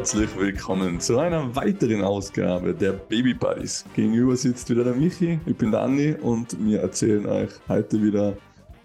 herzlich 0.00 0.34
willkommen 0.34 0.98
zu 0.98 1.18
einer 1.18 1.54
weiteren 1.54 2.02
Ausgabe 2.02 2.72
der 2.72 2.92
Baby 2.92 3.34
Buddies. 3.34 3.84
Gegenüber 3.94 4.34
sitzt 4.34 4.70
wieder 4.70 4.82
der 4.82 4.94
Michi, 4.94 5.38
ich 5.44 5.54
bin 5.54 5.70
der 5.70 5.82
Andi 5.82 6.14
und 6.22 6.56
wir 6.58 6.80
erzählen 6.80 7.26
euch 7.26 7.50
heute 7.68 8.02
wieder 8.02 8.34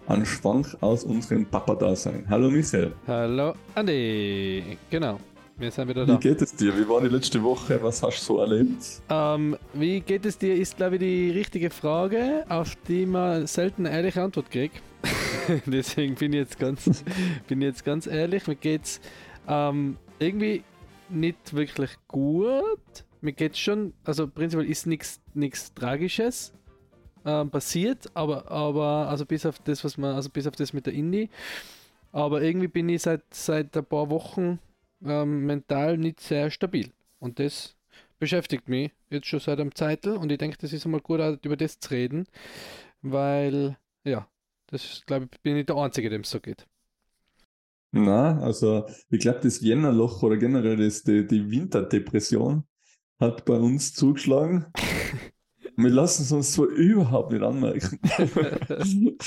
einen 0.08 0.26
Schwank 0.26 0.76
aus 0.82 1.04
unserem 1.04 1.46
Papa-Dasein. 1.46 2.26
Hallo 2.28 2.50
Michael. 2.50 2.92
Hallo 3.06 3.54
Andi. 3.74 4.76
Genau, 4.90 5.18
wir 5.56 5.70
sind 5.70 5.88
wieder 5.88 6.02
Wie 6.06 6.12
da. 6.12 6.16
geht 6.18 6.42
es 6.42 6.54
dir? 6.54 6.76
Wie 6.78 6.86
war 6.86 7.00
die 7.00 7.08
letzte 7.08 7.42
Woche? 7.42 7.82
Was 7.82 8.02
hast 8.02 8.20
du 8.20 8.34
so 8.34 8.40
erlebt? 8.40 9.00
Ähm, 9.08 9.56
wie 9.72 10.00
geht 10.00 10.26
es 10.26 10.36
dir, 10.36 10.54
ist 10.54 10.76
glaube 10.76 10.96
ich 10.96 11.00
die 11.00 11.30
richtige 11.30 11.70
Frage, 11.70 12.44
auf 12.50 12.76
die 12.88 13.06
man 13.06 13.46
selten 13.46 13.86
eine 13.86 13.96
ehrliche 13.96 14.20
Antwort 14.20 14.50
kriegt. 14.50 14.82
Deswegen 15.64 16.14
bin 16.14 16.34
ich 16.34 16.40
jetzt 16.40 16.58
ganz, 16.58 16.84
bin 17.48 17.62
ich 17.62 17.68
jetzt 17.68 17.86
ganz 17.86 18.06
ehrlich. 18.06 18.46
Mir 18.46 18.56
geht's 18.56 19.00
ähm, 19.48 19.96
irgendwie 20.18 20.62
nicht 21.08 21.54
wirklich 21.54 21.96
gut. 22.08 23.04
Mir 23.20 23.32
geht's 23.32 23.58
schon, 23.58 23.92
also 24.04 24.28
prinzipiell 24.28 24.68
ist 24.70 24.86
nichts 24.86 25.74
Tragisches 25.74 26.52
ähm, 27.24 27.50
passiert, 27.50 28.06
aber, 28.14 28.50
aber 28.50 29.08
also 29.08 29.26
bis 29.26 29.44
auf 29.44 29.58
das, 29.58 29.84
was 29.84 29.98
man, 29.98 30.14
also 30.14 30.30
bis 30.30 30.46
auf 30.46 30.54
das 30.54 30.72
mit 30.72 30.86
der 30.86 30.94
Indie. 30.94 31.28
Aber 32.12 32.40
irgendwie 32.40 32.68
bin 32.68 32.88
ich 32.88 33.02
seit, 33.02 33.22
seit 33.34 33.76
ein 33.76 33.84
paar 33.84 34.08
Wochen 34.10 34.58
ähm, 35.04 35.44
mental 35.44 35.98
nicht 35.98 36.20
sehr 36.20 36.50
stabil. 36.50 36.92
Und 37.18 37.38
das 37.38 37.76
beschäftigt 38.18 38.68
mich 38.68 38.92
jetzt 39.10 39.26
schon 39.26 39.40
seit 39.40 39.60
einem 39.60 39.74
Zeitl 39.74 40.10
und 40.10 40.30
ich 40.32 40.38
denke, 40.38 40.56
das 40.58 40.72
ist 40.72 40.84
einmal 40.86 41.00
gut, 41.00 41.20
über 41.44 41.56
das 41.56 41.78
zu 41.78 41.90
reden, 41.90 42.26
weil, 43.02 43.76
ja, 44.04 44.28
das 44.68 45.02
glaube 45.06 45.28
ich, 45.30 45.40
bin 45.42 45.56
ich 45.56 45.66
der 45.66 45.76
Einzige, 45.76 46.10
dem 46.10 46.22
es 46.22 46.30
so 46.30 46.40
geht. 46.40 46.66
Na, 47.92 48.38
also 48.40 48.86
ich 49.10 49.20
glaube, 49.20 49.40
das 49.42 49.60
Jännerloch 49.60 50.22
oder 50.22 50.36
generell 50.36 50.76
das, 50.76 51.02
die, 51.02 51.26
die 51.26 51.50
Winterdepression 51.50 52.64
hat 53.18 53.44
bei 53.44 53.54
uns 53.54 53.94
zugeschlagen. 53.94 54.66
Wir 55.78 55.90
lassen 55.90 56.22
es 56.22 56.32
uns 56.32 56.52
zwar 56.52 56.66
überhaupt 56.68 57.32
nicht 57.32 57.42
anmerken. 57.42 57.98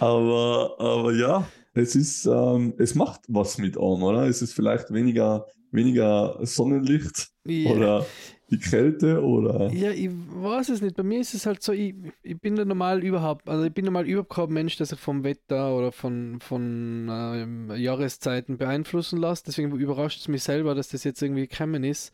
aber, 0.00 0.74
aber 0.78 1.12
ja, 1.12 1.46
es 1.74 1.94
ist, 1.94 2.26
ähm, 2.26 2.74
es 2.78 2.94
macht 2.96 3.20
was 3.28 3.58
mit 3.58 3.76
einem, 3.76 4.02
oder? 4.02 4.26
Es 4.26 4.42
ist 4.42 4.52
vielleicht 4.52 4.92
weniger, 4.92 5.46
weniger 5.70 6.38
Sonnenlicht 6.42 7.28
Ja. 7.46 7.70
oder 7.70 8.06
die 8.52 8.58
Kälte 8.58 9.24
oder. 9.24 9.72
Ja, 9.72 9.90
ich 9.90 10.10
weiß 10.10 10.68
es 10.68 10.82
nicht. 10.82 10.94
Bei 10.94 11.02
mir 11.02 11.20
ist 11.20 11.32
es 11.32 11.46
halt 11.46 11.62
so, 11.62 11.72
ich, 11.72 11.94
ich 12.22 12.38
bin 12.38 12.54
da 12.54 12.64
normal 12.64 13.02
überhaupt, 13.02 13.48
also 13.48 13.64
ich 13.64 13.72
bin 13.72 13.86
normal 13.86 14.06
überhaupt 14.06 14.30
kein 14.30 14.50
Mensch, 14.50 14.76
der 14.76 14.86
sich 14.86 15.00
vom 15.00 15.24
Wetter 15.24 15.74
oder 15.74 15.90
von, 15.90 16.38
von 16.40 17.08
ähm, 17.10 17.72
Jahreszeiten 17.74 18.58
beeinflussen 18.58 19.18
lässt. 19.18 19.46
Deswegen 19.46 19.72
überrascht 19.72 20.20
es 20.20 20.28
mich 20.28 20.42
selber, 20.42 20.74
dass 20.74 20.88
das 20.88 21.02
jetzt 21.02 21.22
irgendwie 21.22 21.48
gekommen 21.48 21.82
ist. 21.82 22.12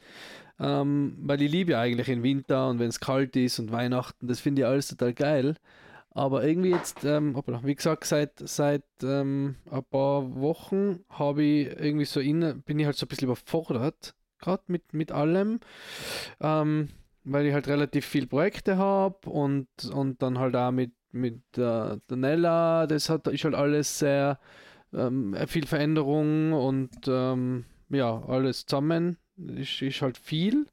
Ähm, 0.60 1.16
weil 1.20 1.42
ich 1.42 1.50
liebe 1.50 1.72
ja 1.72 1.80
eigentlich 1.80 2.06
den 2.06 2.22
Winter 2.22 2.68
und 2.68 2.78
wenn 2.78 2.88
es 2.88 3.00
kalt 3.00 3.34
ist 3.36 3.58
und 3.58 3.72
Weihnachten, 3.72 4.26
das 4.28 4.40
finde 4.40 4.62
ich 4.62 4.66
alles 4.66 4.88
total 4.88 5.14
geil. 5.14 5.56
Aber 6.10 6.44
irgendwie 6.44 6.70
jetzt, 6.70 7.04
ähm, 7.04 7.36
hoppala, 7.36 7.60
wie 7.64 7.74
gesagt, 7.74 8.04
seit, 8.04 8.32
seit 8.38 8.82
ähm, 9.02 9.56
ein 9.70 9.84
paar 9.84 10.34
Wochen 10.40 11.00
habe 11.10 11.42
ich 11.42 11.66
irgendwie 11.66 12.06
so 12.06 12.20
in, 12.20 12.62
bin 12.62 12.78
ich 12.78 12.86
halt 12.86 12.96
so 12.96 13.06
ein 13.06 13.08
bisschen 13.08 13.26
überfordert, 13.26 14.14
gerade 14.38 14.62
mit, 14.68 14.92
mit 14.92 15.12
allem 15.12 15.60
ähm, 16.40 16.88
weil 17.32 17.46
ich 17.46 17.52
halt 17.52 17.68
relativ 17.68 18.06
viele 18.06 18.26
Projekte 18.26 18.76
habe 18.76 19.28
und, 19.28 19.68
und 19.92 20.22
dann 20.22 20.38
halt 20.38 20.56
auch 20.56 20.70
mit, 20.70 20.92
mit 21.12 21.42
äh, 21.56 21.98
der 21.98 22.16
Nella, 22.16 22.86
das 22.86 23.08
hat, 23.08 23.26
ist 23.28 23.44
halt 23.44 23.54
alles 23.54 23.98
sehr 23.98 24.38
ähm, 24.92 25.36
viel 25.46 25.66
Veränderung 25.66 26.52
und 26.52 26.90
ähm, 27.06 27.64
ja, 27.90 28.22
alles 28.26 28.66
zusammen 28.66 29.18
ist, 29.36 29.82
ist 29.82 30.02
halt 30.02 30.18
viel. 30.18 30.66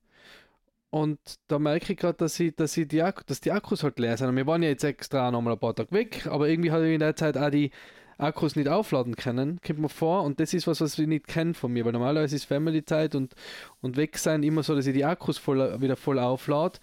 Und 0.90 1.20
da 1.48 1.60
merke 1.60 1.92
ich 1.92 2.00
gerade, 2.00 2.18
dass, 2.18 2.42
dass, 2.56 2.74
die 2.74 2.86
dass 2.88 3.42
die 3.42 3.52
Akkus 3.52 3.84
halt 3.84 4.00
leer 4.00 4.16
sind. 4.16 4.34
Wir 4.34 4.48
waren 4.48 4.64
ja 4.64 4.70
jetzt 4.70 4.86
extra 4.86 5.30
nochmal 5.30 5.54
ein 5.54 5.60
paar 5.60 5.76
Tage 5.76 5.92
weg, 5.92 6.26
aber 6.28 6.48
irgendwie 6.48 6.72
habe 6.72 6.88
ich 6.88 6.94
in 6.94 7.02
der 7.02 7.18
Zeit 7.18 7.38
auch 7.38 7.50
die 7.50 7.72
Akkus 8.18 8.56
nicht 8.56 8.68
aufladen 8.68 9.16
können, 9.16 9.60
kommt 9.66 9.80
mir 9.80 9.90
vor. 9.90 10.24
Und 10.24 10.40
das 10.40 10.54
ist 10.54 10.68
was, 10.68 10.82
was 10.82 10.98
ich 10.98 11.08
nicht 11.08 11.28
kenne 11.28 11.54
von 11.54 11.72
mir, 11.72 11.86
weil 11.86 11.92
normalerweise 11.92 12.36
ist 12.36 12.46
Family-Zeit 12.46 13.16
und, 13.16 13.34
und 13.82 13.98
weg 13.98 14.18
sein 14.18 14.44
immer 14.44 14.64
so, 14.64 14.76
dass 14.76 14.88
ich 14.88 14.94
die 14.94 15.06
Akkus 15.06 15.38
voll, 15.38 15.82
wieder 15.82 15.96
voll 15.96 16.20
auflade. 16.20 16.80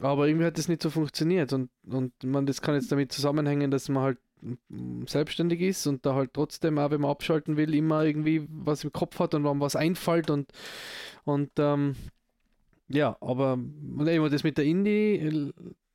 Aber 0.00 0.26
irgendwie 0.26 0.46
hat 0.46 0.58
das 0.58 0.68
nicht 0.68 0.82
so 0.82 0.90
funktioniert. 0.90 1.52
Und, 1.52 1.70
und 1.86 2.12
man, 2.24 2.46
das 2.46 2.62
kann 2.62 2.74
jetzt 2.74 2.90
damit 2.92 3.12
zusammenhängen, 3.12 3.70
dass 3.70 3.88
man 3.88 4.02
halt 4.02 4.18
selbstständig 5.06 5.60
ist 5.60 5.86
und 5.86 6.04
da 6.04 6.14
halt 6.14 6.34
trotzdem, 6.34 6.78
auch 6.78 6.90
wenn 6.90 7.00
man 7.00 7.10
abschalten 7.10 7.56
will, 7.56 7.74
immer 7.74 8.04
irgendwie 8.04 8.46
was 8.48 8.82
im 8.82 8.92
Kopf 8.92 9.20
hat 9.20 9.34
und 9.34 9.44
wann 9.44 9.60
was 9.60 9.76
einfällt 9.76 10.30
und, 10.30 10.50
und 11.24 11.50
ähm, 11.58 11.94
ja, 12.88 13.16
aber 13.20 13.52
eben 14.06 14.30
das 14.30 14.42
mit 14.42 14.58
der 14.58 14.64
Indie 14.64 15.52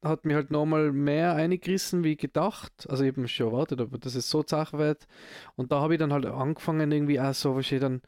hat 0.07 0.25
mich 0.25 0.35
halt 0.35 0.51
nochmal 0.51 0.91
mehr 0.91 1.35
eingerissen 1.35 2.03
wie 2.03 2.16
gedacht. 2.18 2.88
Also 2.90 3.03
ich 3.03 3.12
habe 3.12 3.22
mir 3.22 3.28
schon 3.28 3.47
erwartet, 3.47 3.81
aber 3.81 3.97
dass 3.97 4.16
es 4.16 4.29
so 4.29 4.44
zach 4.44 4.73
wird. 4.73 5.07
Und 5.56 5.72
da 5.72 5.81
habe 5.81 5.95
ich 5.95 6.00
dann 6.00 6.13
halt 6.13 6.25
angefangen, 6.25 6.91
irgendwie 6.91 7.19
auch 7.19 7.34
so, 7.34 7.56
was 7.56 7.72
ich 7.72 7.79
dann, 7.79 8.01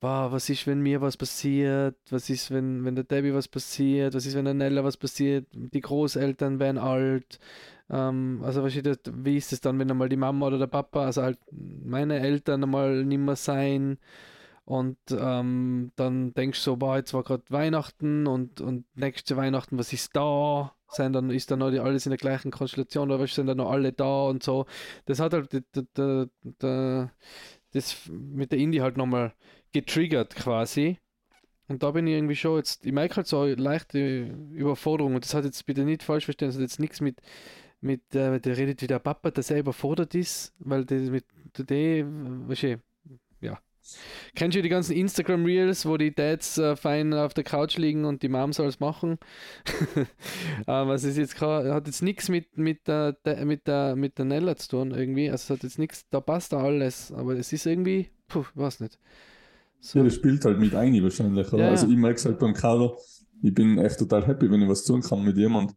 wow, 0.00 0.32
was 0.32 0.48
ist, 0.50 0.66
wenn 0.66 0.80
mir 0.82 1.00
was 1.00 1.16
passiert? 1.16 1.96
Was 2.10 2.30
ist, 2.30 2.50
wenn, 2.50 2.84
wenn 2.84 2.94
der 2.94 3.04
Debbie 3.04 3.34
was 3.34 3.48
passiert? 3.48 4.14
Was 4.14 4.26
ist, 4.26 4.34
wenn 4.34 4.46
der 4.46 4.54
Nella 4.54 4.84
was 4.84 4.96
passiert? 4.96 5.46
Die 5.52 5.80
Großeltern 5.80 6.58
werden 6.58 6.78
alt. 6.78 7.38
Ähm, 7.90 8.40
also 8.44 8.62
was 8.62 8.74
ich, 8.76 8.82
das, 8.82 8.98
wie 9.12 9.36
ist 9.36 9.52
es 9.52 9.60
dann, 9.60 9.78
wenn 9.78 9.90
einmal 9.90 10.08
die 10.08 10.16
Mama 10.16 10.46
oder 10.46 10.58
der 10.58 10.66
Papa, 10.68 11.06
also 11.06 11.22
halt 11.22 11.38
meine 11.52 12.20
Eltern 12.20 12.64
einmal 12.64 13.04
nicht 13.04 13.18
mehr 13.18 13.36
sein? 13.36 13.98
Und 14.64 14.98
ähm, 15.10 15.90
dann 15.96 16.32
denkst 16.34 16.60
du 16.60 16.64
so, 16.72 16.76
boah, 16.76 16.96
jetzt 16.96 17.12
war 17.12 17.24
gerade 17.24 17.42
Weihnachten 17.48 18.26
und, 18.28 18.60
und 18.60 18.84
nächste 18.94 19.36
Weihnachten, 19.36 19.78
was 19.78 19.92
ist 19.92 20.14
da? 20.14 20.72
Sind 20.90 21.12
dann, 21.14 21.30
ist 21.30 21.50
dann 21.50 21.60
noch 21.60 21.70
die, 21.70 21.78
alles 21.80 22.06
in 22.06 22.10
der 22.10 22.18
gleichen 22.18 22.50
Konstellation 22.50 23.08
was 23.10 23.34
sind 23.34 23.46
dann 23.46 23.58
noch 23.58 23.70
alle 23.70 23.92
da 23.92 24.24
und 24.24 24.42
so. 24.42 24.66
Das 25.06 25.20
hat 25.20 25.32
halt 25.34 25.52
d- 25.52 25.62
d- 25.74 25.82
d- 25.96 26.26
d- 26.62 27.08
das 27.72 27.96
mit 28.10 28.52
der 28.52 28.58
Indie 28.58 28.82
halt 28.82 28.96
nochmal 28.96 29.34
getriggert 29.72 30.34
quasi. 30.36 30.98
Und 31.68 31.82
da 31.82 31.92
bin 31.92 32.06
ich 32.06 32.14
irgendwie 32.14 32.36
schon 32.36 32.56
jetzt, 32.56 32.84
ich 32.86 32.92
merke 32.92 33.16
halt 33.16 33.26
so 33.28 33.42
eine 33.42 33.54
leichte 33.54 33.98
Überforderung 34.52 35.14
und 35.14 35.24
das 35.24 35.34
hat 35.34 35.44
jetzt 35.44 35.66
bitte 35.66 35.84
nicht 35.84 36.02
falsch 36.02 36.24
verstehen, 36.26 36.48
das 36.48 36.56
hat 36.56 36.62
jetzt 36.62 36.80
nichts 36.80 37.00
mit, 37.00 37.20
mit 37.80 38.02
äh, 38.14 38.40
der 38.40 38.56
redet 38.58 38.82
wie 38.82 38.88
der 38.88 38.98
Papa, 39.00 39.30
der 39.32 39.42
sehr 39.44 39.60
überfordert 39.60 40.14
ist, 40.14 40.54
weil 40.60 40.84
das 40.84 41.02
mit 41.10 41.24
der, 41.58 42.06
weißt 42.06 42.62
du, 42.64 42.80
ja. 43.42 43.60
Kennst 44.34 44.56
du 44.56 44.62
die 44.62 44.68
ganzen 44.68 44.94
Instagram 44.96 45.44
Reels, 45.44 45.86
wo 45.86 45.96
die 45.96 46.14
Dads 46.14 46.58
äh, 46.58 46.76
fein 46.76 47.12
auf 47.12 47.34
der 47.34 47.44
Couch 47.44 47.76
liegen 47.76 48.04
und 48.04 48.22
die 48.22 48.28
Moms 48.28 48.60
alles 48.60 48.80
machen? 48.80 49.18
ähm, 49.96 50.06
also 50.66 51.08
es 51.08 51.16
ist 51.16 51.18
jetzt 51.18 51.40
hat 51.40 51.86
jetzt 51.86 52.02
nichts 52.02 52.28
mit, 52.28 52.56
mit, 52.56 52.86
der, 52.86 53.16
mit, 53.44 53.66
der, 53.66 53.96
mit 53.96 54.18
der 54.18 54.24
Nella 54.24 54.56
zu 54.56 54.68
tun 54.68 54.92
irgendwie. 54.92 55.30
Also 55.30 55.44
es 55.44 55.50
hat 55.50 55.62
jetzt 55.62 55.78
nichts, 55.78 56.06
da 56.10 56.20
passt 56.20 56.52
da 56.52 56.58
alles, 56.62 57.12
aber 57.12 57.34
es 57.34 57.52
ist 57.52 57.66
irgendwie, 57.66 58.10
puh, 58.28 58.44
weiß 58.54 58.80
nicht. 58.80 58.98
So. 59.80 59.98
Ja, 59.98 60.04
das 60.04 60.14
spielt 60.14 60.44
halt 60.44 60.58
mit 60.58 60.74
ein 60.74 61.02
wahrscheinlich? 61.02 61.50
Ja, 61.52 61.70
Also 61.70 61.88
ich 61.88 61.96
merke 61.96 62.16
es 62.16 62.24
halt 62.24 62.38
beim 62.38 62.54
Carlo, 62.54 62.98
ich 63.42 63.54
bin 63.54 63.78
echt 63.78 63.98
total 63.98 64.26
happy, 64.26 64.50
wenn 64.50 64.62
ich 64.62 64.68
was 64.68 64.84
tun 64.84 65.00
kann 65.00 65.24
mit 65.24 65.36
jemand. 65.36 65.74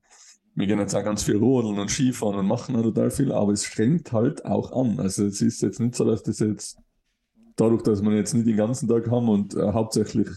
Wir 0.56 0.68
gehen 0.68 0.80
jetzt 0.80 0.94
auch 0.94 1.04
ganz 1.04 1.24
viel 1.24 1.38
rodeln 1.38 1.80
und 1.80 1.90
Skifahren 1.90 2.38
und 2.38 2.46
machen 2.46 2.76
auch 2.76 2.84
total 2.84 3.10
viel, 3.10 3.32
aber 3.32 3.54
es 3.54 3.66
strengt 3.66 4.12
halt 4.12 4.46
auch 4.46 4.72
an. 4.74 5.00
Also 5.00 5.26
es 5.26 5.42
ist 5.42 5.62
jetzt 5.62 5.80
nicht 5.80 5.96
so, 5.96 6.06
dass 6.06 6.22
das 6.22 6.40
jetzt 6.40 6.78
dadurch, 7.56 7.84
dass 7.84 8.02
wir 8.02 8.12
jetzt 8.14 8.34
nicht 8.34 8.48
den 8.48 8.58
ganzen 8.58 8.88
Tag 8.88 9.10
haben 9.10 9.30
und 9.30 9.56
äh, 9.56 9.72
hauptsächlich 9.72 10.28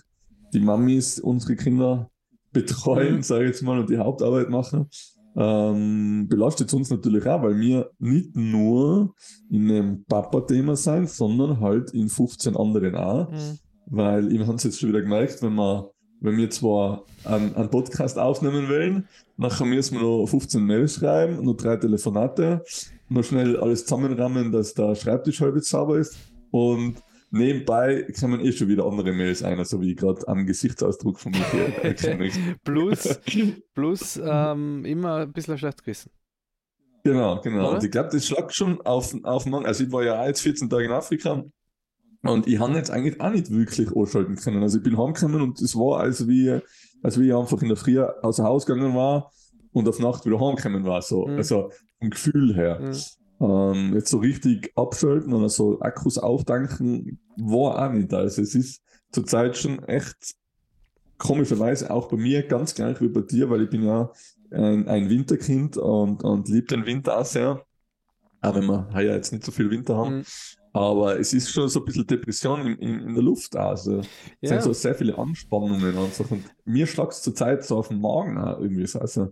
die 0.52 0.60
Mamis 0.60 1.18
unsere 1.20 1.56
Kinder 1.56 2.10
betreuen, 2.52 3.16
Mhm. 3.16 3.22
sage 3.22 3.44
ich 3.44 3.50
jetzt 3.50 3.62
mal, 3.62 3.78
und 3.80 3.90
die 3.90 3.98
Hauptarbeit 3.98 4.48
machen, 4.48 4.88
ähm, 5.36 6.26
belastet 6.28 6.68
es 6.68 6.74
uns 6.74 6.88
natürlich 6.90 7.26
auch, 7.26 7.42
weil 7.42 7.58
wir 7.60 7.90
nicht 7.98 8.34
nur 8.34 9.14
in 9.50 9.70
einem 9.70 10.04
Papa-Thema 10.04 10.76
sein, 10.76 11.06
sondern 11.06 11.60
halt 11.60 11.90
in 11.92 12.08
15 12.08 12.56
anderen 12.56 12.94
auch. 12.94 13.30
Mhm. 13.30 13.58
Weil 13.86 14.30
wir 14.30 14.46
haben 14.46 14.56
es 14.56 14.64
jetzt 14.64 14.80
schon 14.80 14.88
wieder 14.88 15.02
gemerkt, 15.02 15.42
wenn 15.42 15.54
wir, 15.54 15.90
wenn 16.20 16.36
wir 16.38 16.48
zwar 16.50 17.04
einen, 17.24 17.54
einen 17.54 17.70
Podcast 17.70 18.18
aufnehmen 18.18 18.68
wollen, 18.68 19.06
nachher 19.36 19.66
müssen 19.66 19.96
wir 19.96 20.02
noch 20.02 20.26
15 20.26 20.64
Mails 20.64 20.94
schreiben, 20.94 21.44
noch 21.44 21.54
drei 21.54 21.76
Telefonate, 21.76 22.64
noch 23.10 23.22
schnell 23.22 23.58
alles 23.58 23.84
zusammenrammen, 23.84 24.50
dass 24.50 24.72
der 24.74 24.94
Schreibtisch 24.94 25.40
halb 25.42 25.62
sauber 25.62 25.98
ist 25.98 26.16
und 26.50 26.94
nebenbei 27.30 28.06
kommen 28.18 28.40
eh 28.40 28.52
schon 28.52 28.68
wieder 28.68 28.86
andere 28.86 29.12
Mails 29.12 29.42
ein, 29.42 29.58
also 29.58 29.80
wie 29.80 29.92
ich 29.92 29.96
gerade 29.96 30.26
am 30.28 30.46
Gesichtsausdruck 30.46 31.18
von 31.18 31.32
mir. 31.32 32.56
Plus, 32.64 33.20
plus 33.74 34.20
ähm, 34.22 34.84
immer 34.84 35.16
ein 35.16 35.32
bisschen 35.32 35.58
schlecht 35.58 35.82
gewissen. 35.82 36.10
Genau, 37.04 37.40
genau. 37.40 37.68
Oder? 37.68 37.76
Und 37.76 37.84
ich 37.84 37.90
glaube, 37.90 38.08
das 38.10 38.26
schlagt 38.26 38.54
schon 38.54 38.80
auf, 38.80 39.14
auf 39.22 39.44
den 39.44 39.52
Mann. 39.52 39.64
Also 39.64 39.84
ich 39.84 39.92
war 39.92 40.04
ja 40.04 40.20
auch 40.20 40.26
jetzt 40.26 40.40
14 40.40 40.68
Tage 40.68 40.86
in 40.86 40.92
Afrika 40.92 41.44
und 42.22 42.46
ich 42.48 42.58
habe 42.58 42.74
jetzt 42.74 42.90
eigentlich 42.90 43.20
auch 43.20 43.30
nicht 43.30 43.50
wirklich 43.50 43.94
anschalten 43.94 44.36
können. 44.36 44.62
Also 44.62 44.78
ich 44.78 44.84
bin 44.84 44.98
heimgekommen 44.98 45.40
und 45.40 45.60
es 45.60 45.76
war, 45.76 46.00
als 46.00 46.26
wie, 46.26 46.58
als 47.02 47.20
wie 47.20 47.28
ich 47.28 47.34
einfach 47.34 47.62
in 47.62 47.68
der 47.68 47.76
Früh 47.76 48.00
aus 48.00 48.36
dem 48.36 48.44
Haus 48.44 48.66
gegangen 48.66 48.94
war 48.94 49.30
und 49.72 49.88
auf 49.88 49.98
Nacht 50.00 50.26
wieder 50.26 50.40
heimgekommen 50.40 50.84
war. 50.84 51.02
So. 51.02 51.26
Mhm. 51.26 51.36
Also 51.36 51.70
vom 51.98 52.10
Gefühl 52.10 52.54
her. 52.54 52.80
Mhm. 52.80 52.94
Ähm, 53.40 53.92
jetzt 53.94 54.10
so 54.10 54.18
richtig 54.18 54.72
abschalten 54.76 55.32
oder 55.34 55.48
so 55.48 55.80
Akkus 55.80 56.18
auftanken 56.18 57.18
war 57.36 57.86
auch 57.86 57.92
nicht. 57.92 58.12
Also 58.14 58.42
es 58.42 58.54
ist 58.54 58.82
zurzeit 59.12 59.56
schon 59.56 59.82
echt 59.84 60.34
komischerweise 61.18 61.90
auch 61.90 62.08
bei 62.08 62.16
mir 62.16 62.42
ganz 62.42 62.74
gleich 62.74 63.00
wie 63.00 63.08
bei 63.08 63.22
dir, 63.22 63.50
weil 63.50 63.62
ich 63.62 63.70
bin 63.70 63.84
ja 63.84 64.10
ein, 64.50 64.88
ein 64.88 65.08
Winterkind 65.08 65.76
und, 65.76 66.22
und 66.22 66.48
liebe 66.48 66.66
den 66.66 66.86
Winter 66.86 67.18
auch 67.18 67.24
sehr. 67.24 67.64
Auch 68.40 68.54
wenn 68.54 68.66
wir 68.66 68.88
ja 68.94 69.14
jetzt 69.14 69.32
nicht 69.32 69.44
so 69.44 69.52
viel 69.52 69.70
Winter 69.70 69.96
haben. 69.96 70.18
Mhm. 70.18 70.24
Aber 70.72 71.18
es 71.18 71.32
ist 71.32 71.50
schon 71.50 71.70
so 71.70 71.80
ein 71.80 71.86
bisschen 71.86 72.06
Depression 72.06 72.60
in, 72.60 72.78
in, 72.78 73.00
in 73.00 73.14
der 73.14 73.22
Luft. 73.22 73.56
Also 73.56 74.00
es 74.00 74.06
ja. 74.42 74.50
sind 74.50 74.62
so 74.62 74.72
sehr 74.74 74.94
viele 74.94 75.16
Anspannungen 75.16 75.96
einfach. 75.96 76.30
Und 76.30 76.44
mir 76.66 76.86
schlagt 76.86 77.12
es 77.12 77.22
zurzeit 77.22 77.64
so 77.64 77.78
auf 77.78 77.88
den 77.88 78.00
Magen 78.00 78.36
auch 78.36 78.60
irgendwie. 78.60 78.86
Also 78.98 79.30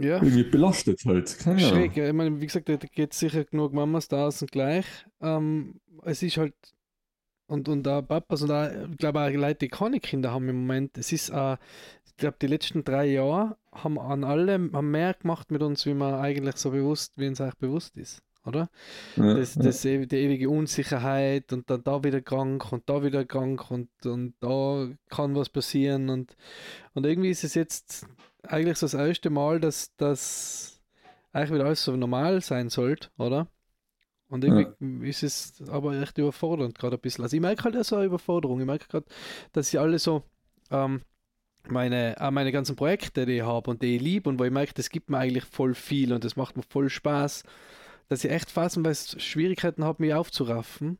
ja. 0.00 0.16
irgendwie 0.16 0.44
belastet 0.44 1.00
halt. 1.04 1.38
Keine 1.38 1.60
Schräg, 1.60 1.96
ja. 1.96 2.06
Ich 2.08 2.12
meine, 2.12 2.40
wie 2.40 2.46
gesagt, 2.46 2.68
da 2.68 2.76
geht 2.76 3.12
sicher 3.12 3.44
genug 3.44 3.72
Mamas 3.72 4.08
da 4.08 4.30
sind 4.30 4.52
gleich. 4.52 4.86
Ähm, 5.20 5.80
es 6.04 6.22
ist 6.22 6.36
halt 6.36 6.54
und, 7.46 7.68
und 7.68 7.86
auch 7.88 8.02
Papas 8.02 8.42
und 8.42 8.52
auch, 8.52 8.68
ich 8.90 8.96
glaube 8.98 9.20
auch 9.20 9.30
Leute, 9.30 9.58
die 9.60 9.68
keine 9.68 9.98
Kinder 10.00 10.32
haben 10.32 10.48
im 10.48 10.60
Moment. 10.60 10.96
Es 10.96 11.12
ist 11.12 11.32
auch, 11.32 11.56
ich 12.06 12.16
glaube, 12.16 12.36
die 12.40 12.46
letzten 12.46 12.84
drei 12.84 13.06
Jahre 13.06 13.56
haben 13.72 13.98
an 13.98 14.24
alle 14.24 14.54
haben 14.72 14.90
mehr 14.90 15.14
gemacht 15.14 15.50
mit 15.50 15.62
uns, 15.62 15.84
wie 15.84 15.94
man 15.94 16.14
eigentlich 16.14 16.56
so 16.56 16.70
bewusst, 16.70 17.12
wie 17.16 17.26
uns 17.26 17.40
eigentlich 17.40 17.58
bewusst 17.58 17.96
ist 17.96 18.22
oder? 18.44 18.70
Ja, 19.16 19.34
das, 19.34 19.54
das, 19.54 19.82
ja. 19.84 20.04
Die 20.04 20.16
ewige 20.16 20.48
Unsicherheit 20.48 21.52
und 21.52 21.68
dann 21.70 21.82
da 21.82 22.02
wieder 22.02 22.20
krank 22.20 22.72
und 22.72 22.88
da 22.88 23.02
wieder 23.02 23.24
krank 23.24 23.70
und, 23.70 23.90
und 24.04 24.34
da 24.40 24.88
kann 25.08 25.34
was 25.34 25.48
passieren 25.48 26.08
und, 26.08 26.36
und 26.94 27.06
irgendwie 27.06 27.30
ist 27.30 27.44
es 27.44 27.54
jetzt 27.54 28.06
eigentlich 28.42 28.78
so 28.78 28.86
das 28.86 28.94
erste 28.94 29.30
Mal, 29.30 29.60
dass 29.60 29.94
das 29.96 30.80
eigentlich 31.32 31.54
wieder 31.54 31.66
alles 31.66 31.84
so 31.84 31.96
normal 31.96 32.40
sein 32.40 32.68
sollte, 32.68 33.08
oder? 33.18 33.46
Und 34.28 34.44
irgendwie 34.44 35.04
ja. 35.04 35.10
ist 35.10 35.22
es 35.22 35.68
aber 35.68 36.00
echt 36.00 36.16
überfordernd 36.18 36.78
gerade 36.78 36.96
ein 36.96 37.00
bisschen. 37.00 37.24
Also 37.24 37.36
ich 37.36 37.40
merke 37.40 37.64
halt 37.64 37.84
so 37.84 37.96
eine 37.96 38.04
Überforderung. 38.04 38.60
Ich 38.60 38.66
merke 38.66 38.86
gerade, 38.86 39.06
dass 39.52 39.72
ich 39.72 39.80
alle 39.80 39.98
so 39.98 40.22
ähm, 40.70 41.02
meine, 41.68 42.16
auch 42.18 42.30
meine 42.30 42.52
ganzen 42.52 42.76
Projekte, 42.76 43.26
die 43.26 43.38
ich 43.38 43.42
habe 43.42 43.70
und 43.70 43.82
die 43.82 43.96
ich 43.96 44.02
liebe 44.02 44.28
und 44.28 44.38
wo 44.38 44.44
ich 44.44 44.52
merke, 44.52 44.72
das 44.74 44.90
gibt 44.90 45.10
mir 45.10 45.18
eigentlich 45.18 45.44
voll 45.44 45.74
viel 45.74 46.12
und 46.12 46.24
das 46.24 46.36
macht 46.36 46.56
mir 46.56 46.62
voll 46.62 46.88
Spaß 46.90 47.42
dass 48.10 48.24
ich 48.24 48.30
echt 48.30 48.50
phasenweise 48.50 49.20
Schwierigkeiten 49.20 49.84
habe, 49.84 50.02
mich 50.02 50.12
aufzuraffen 50.12 50.98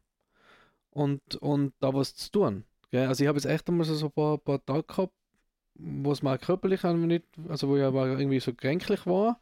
und, 0.90 1.34
und 1.36 1.74
da 1.80 1.92
was 1.92 2.14
zu 2.14 2.30
tun. 2.30 2.64
Gell? 2.90 3.08
Also 3.08 3.24
ich 3.24 3.28
habe 3.28 3.36
jetzt 3.36 3.46
echt 3.46 3.68
einmal 3.68 3.84
so 3.84 4.06
ein 4.06 4.12
paar, 4.12 4.38
paar 4.38 4.64
Tage 4.64 4.84
gehabt, 4.84 5.14
wo 5.74 6.12
es 6.12 6.22
mal 6.22 6.38
körperlich 6.38 6.82
nicht, 6.82 7.24
also 7.48 7.68
wo 7.68 7.76
ich 7.76 7.82
aber 7.82 8.06
irgendwie 8.06 8.40
so 8.40 8.52
kränklich 8.52 9.06
war 9.06 9.40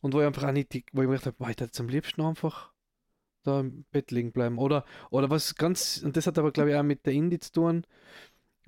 und 0.00 0.14
wo 0.14 0.20
ich 0.20 0.26
einfach 0.26 0.44
auch 0.44 0.52
nicht, 0.52 0.72
wo 0.92 1.02
ich 1.02 1.08
mir 1.08 1.18
gedacht 1.18 1.26
habe, 1.26 1.50
ich 1.50 1.60
hätte 1.60 1.80
am 1.80 1.88
liebsten 1.88 2.22
einfach 2.22 2.72
da 3.42 3.60
im 3.60 3.84
Bett 3.90 4.10
liegen 4.10 4.32
bleiben. 4.32 4.58
Oder, 4.58 4.84
oder 5.10 5.30
was 5.30 5.54
ganz, 5.54 6.02
und 6.04 6.16
das 6.16 6.26
hat 6.26 6.38
aber 6.38 6.52
glaube 6.52 6.70
ich 6.70 6.76
auch 6.76 6.82
mit 6.82 7.06
der 7.06 7.12
Indie 7.12 7.38
zu 7.38 7.52
tun 7.52 7.84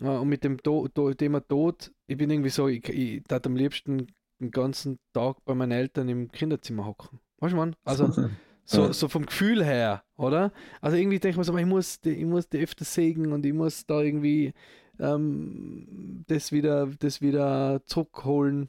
äh, 0.00 0.08
und 0.08 0.28
mit 0.28 0.44
dem 0.44 0.62
to 0.62 0.88
to 0.88 1.12
Thema 1.14 1.40
Tod. 1.40 1.92
Ich 2.06 2.16
bin 2.16 2.30
irgendwie 2.30 2.50
so, 2.50 2.68
ich, 2.68 2.88
ich 2.88 3.22
würde 3.28 3.48
am 3.48 3.56
liebsten 3.56 4.06
den 4.40 4.50
ganzen 4.50 4.98
Tag 5.12 5.44
bei 5.44 5.54
meinen 5.54 5.72
Eltern 5.72 6.08
im 6.08 6.30
Kinderzimmer 6.30 6.86
hocken. 6.86 7.20
Weißt 7.38 7.52
du, 7.52 7.56
man? 7.56 7.76
Also, 7.84 8.10
so, 8.64 8.92
so 8.92 9.08
vom 9.08 9.26
Gefühl 9.26 9.64
her, 9.64 10.02
oder? 10.16 10.52
Also, 10.80 10.96
irgendwie 10.96 11.18
denke 11.18 11.32
ich 11.32 11.36
mir 11.36 11.44
so, 11.44 11.56
ich 11.56 11.66
muss, 11.66 12.00
ich 12.04 12.24
muss 12.24 12.48
die 12.48 12.58
öfter 12.58 12.84
sägen 12.84 13.32
und 13.32 13.44
ich 13.44 13.52
muss 13.52 13.86
da 13.86 14.00
irgendwie 14.00 14.54
ähm, 15.00 16.24
das, 16.28 16.52
wieder, 16.52 16.86
das 16.98 17.20
wieder 17.20 17.82
zurückholen, 17.86 18.68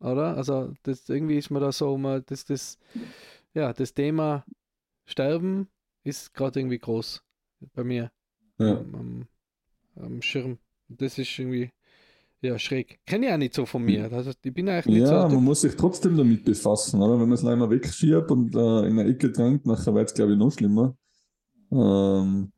oder? 0.00 0.36
Also, 0.36 0.72
das, 0.82 1.08
irgendwie 1.08 1.38
ist 1.38 1.50
mir 1.50 1.60
da 1.60 1.72
so, 1.72 1.96
man, 1.96 2.22
das, 2.26 2.44
das, 2.44 2.78
ja, 3.54 3.72
das 3.72 3.94
Thema 3.94 4.44
Sterben 5.04 5.68
ist 6.04 6.34
gerade 6.34 6.60
irgendwie 6.60 6.78
groß 6.78 7.22
bei 7.74 7.84
mir 7.84 8.10
ja. 8.58 8.78
am, 8.78 8.94
am, 8.94 9.28
am 9.96 10.22
Schirm. 10.22 10.58
Das 10.88 11.18
ist 11.18 11.38
irgendwie 11.38 11.70
ja, 12.42 12.58
schräg. 12.58 13.00
Kenne 13.06 13.26
ich 13.26 13.32
auch 13.32 13.36
nicht 13.36 13.54
so 13.54 13.66
von 13.66 13.84
mir. 13.84 14.10
Also, 14.12 14.30
ich 14.30 14.54
bin 14.54 14.68
eigentlich 14.68 14.86
nicht 14.86 15.08
ja, 15.08 15.28
so 15.28 15.34
man 15.34 15.44
muss 15.44 15.60
sich 15.60 15.76
trotzdem 15.76 16.16
damit 16.16 16.44
befassen, 16.44 17.02
oder? 17.02 17.14
Wenn 17.20 17.28
man 17.28 17.32
es 17.32 17.44
einmal 17.44 17.70
wegschiebt 17.70 18.30
und 18.30 18.54
äh, 18.54 18.86
in 18.86 18.98
eine 18.98 19.04
Ecke 19.04 19.30
drängt, 19.30 19.66
nachher 19.66 19.94
wird 19.94 20.08
es, 20.08 20.14
glaube 20.14 20.32
ich, 20.32 20.38
noch 20.38 20.50
schlimmer. 20.50 20.96
Ähm, 21.70 22.52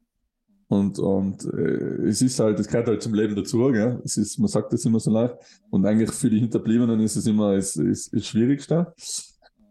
und 0.72 0.98
und 0.98 1.44
äh, 1.52 2.08
es 2.08 2.22
ist 2.22 2.40
halt, 2.40 2.58
es 2.58 2.66
gehört 2.66 2.88
halt 2.88 3.02
zum 3.02 3.12
Leben 3.12 3.36
dazu, 3.36 3.58
gell? 3.70 4.00
Es 4.04 4.16
ist, 4.16 4.38
man 4.38 4.48
sagt 4.48 4.72
das 4.72 4.84
immer 4.86 5.00
so 5.00 5.10
leicht. 5.10 5.34
Und 5.70 5.84
eigentlich 5.84 6.10
für 6.12 6.30
die 6.30 6.40
Hinterbliebenen 6.40 6.98
ist 7.00 7.16
es 7.16 7.26
immer 7.26 7.56
das, 7.56 7.78
Schwierigste. 8.22 8.94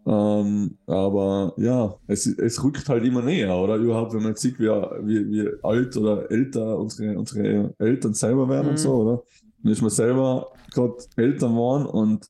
Ähm, 0.06 0.78
aber 0.86 1.54
ja, 1.58 1.96
es, 2.06 2.28
es 2.28 2.64
rückt 2.64 2.88
halt 2.88 3.04
immer 3.04 3.24
näher, 3.24 3.56
oder? 3.56 3.78
Überhaupt, 3.78 4.14
wenn 4.14 4.22
man 4.22 4.36
sieht, 4.36 4.60
wie, 4.60 4.68
wie, 4.68 5.32
wie 5.32 5.50
alt 5.64 5.98
oder 5.98 6.30
älter 6.30 6.78
unsere, 6.78 7.18
unsere 7.18 7.74
Eltern 7.80 8.14
selber 8.14 8.48
werden 8.48 8.66
mhm. 8.66 8.72
und 8.72 8.80
so, 8.80 8.94
oder? 8.94 9.24
Wenn 9.64 9.74
ich 9.74 9.82
mir 9.82 9.90
selber 9.90 10.52
gerade 10.72 10.98
Eltern 11.16 11.56
waren 11.56 11.86
und 11.88 12.28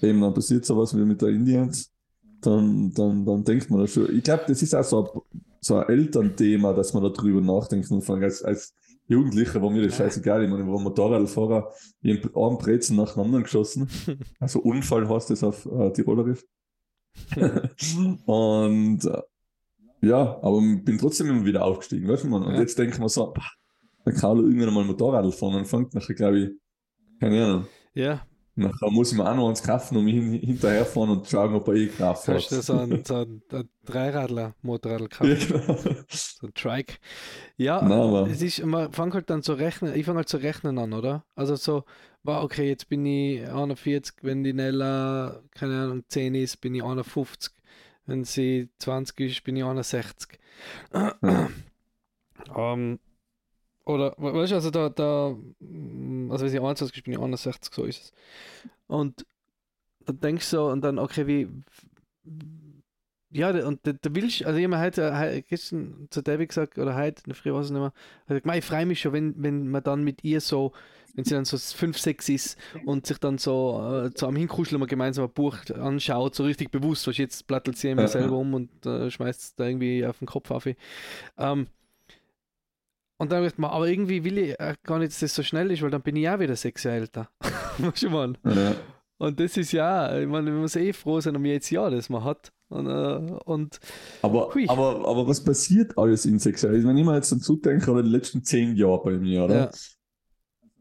eben 0.00 0.20
dann 0.20 0.34
passiert 0.34 0.64
sowas 0.64 0.96
wie 0.96 1.04
mit 1.04 1.20
der 1.20 1.30
Indians, 1.30 1.90
dann, 2.40 2.92
dann, 2.94 3.24
dann 3.24 3.42
denkt 3.42 3.70
man 3.70 3.80
da 3.80 3.86
schon. 3.88 4.14
Ich 4.16 4.22
glaube, 4.22 4.44
das 4.46 4.62
ist 4.62 4.74
auch 4.74 4.84
so 4.84 5.04
ein, 5.04 5.20
so 5.64 5.76
ein 5.76 5.88
Elternthema, 5.88 6.72
dass 6.72 6.92
man 6.92 7.02
darüber 7.02 7.40
nachdenkt 7.40 7.90
und 7.90 8.08
als, 8.10 8.42
als 8.42 8.74
Jugendlicher 9.06 9.60
war 9.60 9.70
mir 9.70 9.82
das 9.82 9.96
scheißegal. 9.96 10.44
Ich 10.44 10.50
meine, 10.50 10.62
ich 10.62 10.68
war 10.68 10.80
Motorradfahrer, 10.80 11.72
ich 12.02 12.24
habe 12.24 12.46
einen 12.48 12.58
Brezen 12.58 12.96
nach 12.96 13.14
dem 13.14 13.22
anderen 13.22 13.44
geschossen. 13.44 13.88
Also 14.40 14.60
Unfall 14.60 15.08
heißt 15.08 15.30
das 15.30 15.42
auf 15.42 15.66
äh, 15.66 15.92
Tirolerisch. 15.92 16.44
und 18.26 19.04
äh, 19.04 19.22
ja, 20.02 20.38
aber 20.42 20.60
bin 20.60 20.98
trotzdem 20.98 21.28
immer 21.28 21.44
wieder 21.44 21.64
aufgestiegen, 21.64 22.08
weißt 22.08 22.24
du, 22.24 22.28
man. 22.28 22.42
Und 22.42 22.54
ja. 22.54 22.60
jetzt 22.60 22.78
denkt 22.78 22.98
man 22.98 23.08
so, 23.08 23.32
dann 24.04 24.14
kann 24.14 24.38
irgendwann 24.38 24.74
mal 24.74 24.84
Motorrad 24.84 25.34
fahren 25.34 25.54
und 25.54 25.66
fängt 25.66 25.94
nachher, 25.94 26.14
glaube 26.14 26.38
ich, 26.40 26.50
keine 27.20 27.44
Ahnung. 27.44 27.66
Ja. 27.94 28.26
Nachher 28.56 28.90
muss 28.90 29.10
ich 29.10 29.18
mir 29.18 29.28
auch 29.28 29.34
noch 29.34 29.48
eins 29.48 29.62
kaufen 29.62 29.96
und 29.96 30.04
mich 30.04 30.14
hin, 30.14 30.32
hinterherfahren 30.32 31.10
und 31.10 31.26
schauen, 31.26 31.54
ob 31.54 31.66
er 31.68 31.74
eh 31.74 31.88
Kraft 31.88 32.28
hat. 32.28 32.36
Hast 32.36 32.52
du 32.52 32.62
so 32.62 32.78
ein, 32.78 33.04
so 33.04 33.16
ein, 33.16 33.42
ein 33.50 33.68
Dreiradler, 33.84 34.54
Motorradl 34.62 35.08
kaufen? 35.08 35.36
Ja, 35.36 35.46
genau. 35.46 35.76
So 36.08 36.46
ein 36.46 36.54
Trike. 36.54 36.94
Ja, 37.56 37.82
Nein, 37.82 38.30
es 38.30 38.42
ist, 38.42 38.64
man 38.64 38.92
fängt 38.92 39.14
halt 39.14 39.28
dann 39.28 39.42
zu 39.42 39.54
rechnen, 39.54 39.94
ich 39.94 40.06
fange 40.06 40.18
halt 40.18 40.28
zu 40.28 40.36
rechnen 40.36 40.78
an, 40.78 40.92
oder? 40.92 41.24
Also 41.34 41.56
so, 41.56 41.84
wow, 42.22 42.44
okay, 42.44 42.68
jetzt 42.68 42.88
bin 42.88 43.04
ich 43.04 43.48
41, 43.48 44.16
wenn 44.22 44.44
die 44.44 44.52
Nella, 44.52 45.42
keine 45.52 45.82
Ahnung, 45.82 46.04
10 46.08 46.34
ist, 46.36 46.60
bin 46.60 46.74
ich 46.74 46.84
51. 46.84 47.52
Wenn 48.06 48.24
sie 48.24 48.70
20 48.78 49.18
ist, 49.20 49.44
bin 49.44 49.56
ich 49.56 49.64
61. 49.64 50.38
Ja. 50.92 51.14
um, 52.54 53.00
oder, 53.84 54.14
weißt 54.16 54.52
du, 54.52 54.56
also 54.56 54.70
da, 54.70 54.88
da, 54.88 55.36
mm, 55.60 56.30
also 56.30 56.44
wenn 56.44 56.52
ich 56.52 56.60
21 56.60 57.04
bin, 57.04 57.14
ich 57.14 57.18
61, 57.18 57.74
so 57.74 57.84
ist 57.84 58.02
es. 58.02 58.12
Und 58.86 59.26
dann 60.06 60.20
denkst 60.20 60.50
du 60.50 60.56
so, 60.56 60.66
und 60.68 60.82
dann, 60.82 60.98
okay, 60.98 61.26
wie, 61.26 61.48
ja, 63.30 63.50
und 63.66 63.80
da, 63.86 63.92
willst 64.10 64.44
also 64.44 64.58
ich 64.58 64.64
habe 64.64 64.78
heute, 64.78 65.18
heute 65.18 65.42
gestern 65.42 66.06
zu 66.10 66.22
David 66.22 66.50
gesagt, 66.50 66.78
oder 66.78 66.94
heute, 66.94 67.22
in 67.26 67.30
der 67.30 67.34
Früh 67.34 67.52
weiß 67.52 67.66
ich 67.66 67.72
nicht 67.72 67.80
mehr, 67.80 67.92
gesagt, 68.28 68.56
ich 68.56 68.64
freue 68.64 68.86
mich 68.86 69.00
schon, 69.00 69.12
wenn, 69.12 69.34
wenn 69.42 69.68
man 69.68 69.82
dann 69.82 70.04
mit 70.04 70.22
ihr 70.22 70.40
so, 70.40 70.72
wenn 71.14 71.24
sie 71.24 71.34
dann 71.34 71.44
so 71.44 71.58
5, 71.58 71.98
6 71.98 72.28
ist 72.28 72.58
und 72.86 73.06
sich 73.06 73.18
dann 73.18 73.38
so 73.38 74.04
äh, 74.06 74.14
zu 74.14 74.26
einem 74.26 74.36
Hinkuscheln 74.36 74.78
mal 74.78 74.86
gemeinsam 74.86 75.24
ein 75.24 75.32
Buch 75.32 75.58
anschaut, 75.74 76.34
so 76.34 76.44
richtig 76.44 76.70
bewusst, 76.70 77.06
was 77.06 77.18
jetzt 77.18 77.46
plattelt 77.46 77.76
sie 77.76 77.90
immer 77.90 78.08
selber 78.08 78.36
um 78.36 78.54
und 78.54 78.86
äh, 78.86 79.10
schmeißt 79.10 79.40
es 79.40 79.54
da 79.56 79.66
irgendwie 79.66 80.06
auf 80.06 80.18
den 80.18 80.26
Kopf 80.26 80.50
auf. 80.50 80.66
Ähm, 81.36 81.66
und 83.18 83.30
dann 83.30 83.44
ich 83.44 83.54
gedacht, 83.54 83.72
aber 83.72 83.88
irgendwie 83.88 84.24
will 84.24 84.38
ich 84.38 84.60
äh, 84.60 84.74
gar 84.82 84.98
nicht, 84.98 85.12
dass 85.12 85.20
das 85.20 85.34
so 85.34 85.42
schnell 85.42 85.70
ist, 85.70 85.82
weil 85.82 85.90
dann 85.90 86.02
bin 86.02 86.16
ich 86.16 86.28
auch 86.28 86.40
wieder 86.40 86.56
sechs 86.56 86.82
Jahre 86.82 86.98
älter. 86.98 87.28
weißt 87.78 88.02
du, 88.02 88.10
Mann? 88.10 88.38
Ja. 88.44 88.74
Und 89.18 89.38
das 89.38 89.56
ist 89.56 89.72
ja, 89.72 90.18
ich 90.18 90.26
meine, 90.26 90.50
man 90.50 90.62
muss 90.62 90.76
eh 90.76 90.92
froh 90.92 91.20
sein 91.20 91.36
um 91.36 91.44
jetzt 91.44 91.70
Jahr, 91.70 91.90
das 91.90 92.10
man 92.10 92.24
hat. 92.24 92.52
Und, 92.68 92.86
äh, 92.88 93.32
und 93.44 93.78
aber, 94.22 94.50
aber, 94.68 95.08
aber 95.08 95.28
was 95.28 95.44
passiert 95.44 95.96
alles 95.96 96.26
in 96.26 96.38
sechs 96.40 96.62
Jahren? 96.62 96.86
Wenn 96.86 96.96
ich 96.96 97.04
mir 97.04 97.14
jetzt 97.14 97.30
dazu 97.30 97.56
denke, 97.56 97.90
oder 97.90 98.02
die 98.02 98.10
letzten 98.10 98.42
zehn 98.42 98.74
Jahre 98.74 99.02
bei 99.04 99.12
mir, 99.12 99.44
oder? 99.44 99.54
Ja. 99.54 99.70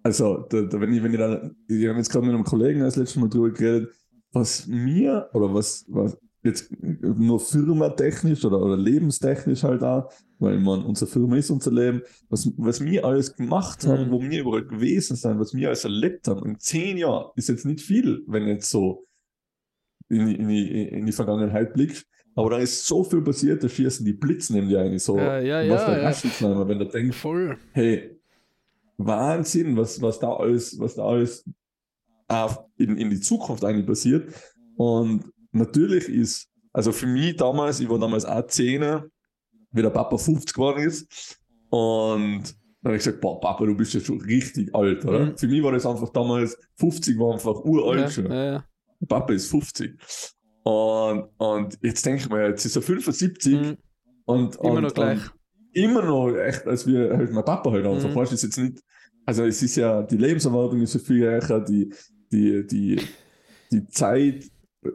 Also, 0.02 0.46
da, 0.50 0.62
da, 0.64 0.82
wenn 0.82 0.92
ich, 0.92 1.04
wenn 1.04 1.14
ich 1.14 1.20
dann, 1.20 1.56
ich 1.68 1.88
habe 1.88 1.98
jetzt 1.98 2.10
gerade 2.10 2.26
mit 2.26 2.34
einem 2.34 2.44
Kollegen 2.44 2.80
das 2.80 2.96
letzte 2.96 3.20
Mal 3.20 3.30
drüber 3.30 3.52
geredet, 3.52 3.94
was 4.32 4.66
mir, 4.66 5.30
oder 5.34 5.54
was, 5.54 5.86
was 5.88 6.18
jetzt 6.44 6.72
nur 6.82 7.40
firmatechnisch 7.40 8.44
oder, 8.44 8.60
oder 8.60 8.76
lebenstechnisch 8.76 9.64
halt 9.64 9.84
auch, 9.84 10.12
weil 10.44 10.60
man, 10.60 10.84
unsere 10.84 11.10
Firma 11.10 11.38
ist 11.38 11.50
unser 11.50 11.72
Leben, 11.72 12.02
was, 12.30 12.52
was 12.58 12.84
wir 12.84 13.06
alles 13.06 13.36
gemacht 13.36 13.88
haben, 13.88 14.08
mhm. 14.08 14.12
wo 14.12 14.22
wir 14.22 14.42
überall 14.42 14.66
gewesen 14.66 15.16
sind, 15.16 15.40
was 15.40 15.54
wir 15.54 15.70
alles 15.70 15.86
erlebt 15.86 16.28
haben. 16.28 16.46
In 16.46 16.60
zehn 16.60 16.98
Jahren 16.98 17.32
ist 17.36 17.50
jetzt 17.50 17.66
nicht 17.66 17.82
viel, 17.82 18.24
wenn 18.28 18.48
jetzt 18.48 18.70
so 18.70 19.08
in, 20.10 20.28
in, 20.28 20.48
die, 20.50 20.88
in 20.90 21.06
die 21.06 21.12
Vergangenheit 21.12 21.74
blickst. 21.74 22.06
Aber 22.36 22.50
da 22.50 22.58
ist 22.58 22.86
so 22.86 23.04
viel 23.04 23.22
passiert, 23.22 23.64
da 23.64 23.70
schießen 23.70 24.06
die 24.06 24.14
Blitze 24.14 24.54
neben 24.54 24.68
dir 24.68 24.82
eigentlich 24.82 25.04
so. 25.04 25.18
Ja, 25.18 25.40
ja, 25.40 25.62
ja. 25.62 25.74
Was 26.04 26.24
ja. 26.40 26.68
wenn 26.68 26.80
du 26.80 26.86
denkst, 26.86 27.18
Voll. 27.18 27.58
hey, 27.72 28.20
Wahnsinn, 28.98 29.78
was, 29.78 30.02
was 30.02 30.20
da 30.20 30.34
alles, 30.34 30.78
was 30.80 30.96
da 30.96 31.06
alles 31.06 31.46
in, 32.78 32.98
in 32.98 33.10
die 33.10 33.20
Zukunft 33.20 33.64
eigentlich 33.64 33.86
passiert. 33.86 34.34
Und 34.76 35.32
natürlich 35.52 36.10
ist, 36.10 36.50
also 36.74 36.92
für 36.92 37.08
mich 37.08 37.36
damals, 37.36 37.80
ich 37.80 37.90
war 37.90 38.00
damals 38.00 38.26
auch 38.26 38.46
10, 38.46 39.04
wie 39.74 39.82
der 39.82 39.90
Papa 39.90 40.18
50 40.18 40.54
geworden 40.54 40.84
ist. 40.84 41.40
Und 41.70 42.44
Dann 42.82 42.92
habe 42.92 42.98
ich 42.98 43.04
gesagt, 43.04 43.22
boah, 43.22 43.40
Papa, 43.40 43.66
du 43.66 43.76
bist 43.76 43.94
ja 43.94 44.00
schon 44.00 44.22
richtig 44.22 44.74
alt, 44.76 45.04
oder? 45.06 45.28
Mhm. 45.28 45.38
Für 45.38 45.48
mich 45.48 45.64
war 45.64 45.72
das 45.72 45.86
einfach 45.86 46.10
damals, 46.10 46.58
50 46.78 47.18
war 47.18 47.34
einfach 47.34 47.56
uralt 47.64 48.00
ja, 48.02 48.10
schon. 48.10 48.26
ja, 48.32 48.44
ja. 48.46 48.64
Papa 49.08 49.34
ist 49.34 49.48
50. 49.50 49.96
Und, 50.64 51.30
und 51.38 51.78
jetzt 51.82 52.06
denke 52.06 52.22
ich 52.24 52.30
mir, 52.30 52.48
jetzt 52.50 52.66
ist 52.66 52.76
er 52.76 52.82
75 52.82 53.54
Mhm. 53.54 53.78
und, 54.26 54.56
Immer 54.58 54.74
und, 54.74 54.84
noch 54.84 54.94
gleich. 54.94 55.20
Immer 55.74 56.04
noch 56.04 56.30
echt, 56.38 56.66
als 56.68 56.86
wir 56.86 57.18
halt 57.18 57.32
mein 57.32 57.44
Papa 57.44 57.72
halt 57.72 57.86
einfach, 57.86 58.10
Mhm. 58.10 58.16
weißt 58.16 58.34
ist 58.34 58.44
jetzt 58.44 58.58
nicht, 58.58 58.80
also 59.26 59.44
es 59.46 59.62
ist 59.64 59.76
ja, 59.78 60.04
die 60.04 60.18
Lebenserwartung 60.18 60.82
ist 60.82 60.94
ja 60.94 61.00
viel 61.00 61.28
reicher, 61.28 61.60
die, 61.62 61.92
die, 62.32 62.66
die, 62.68 63.02
die 63.72 63.88
Zeit 63.88 64.46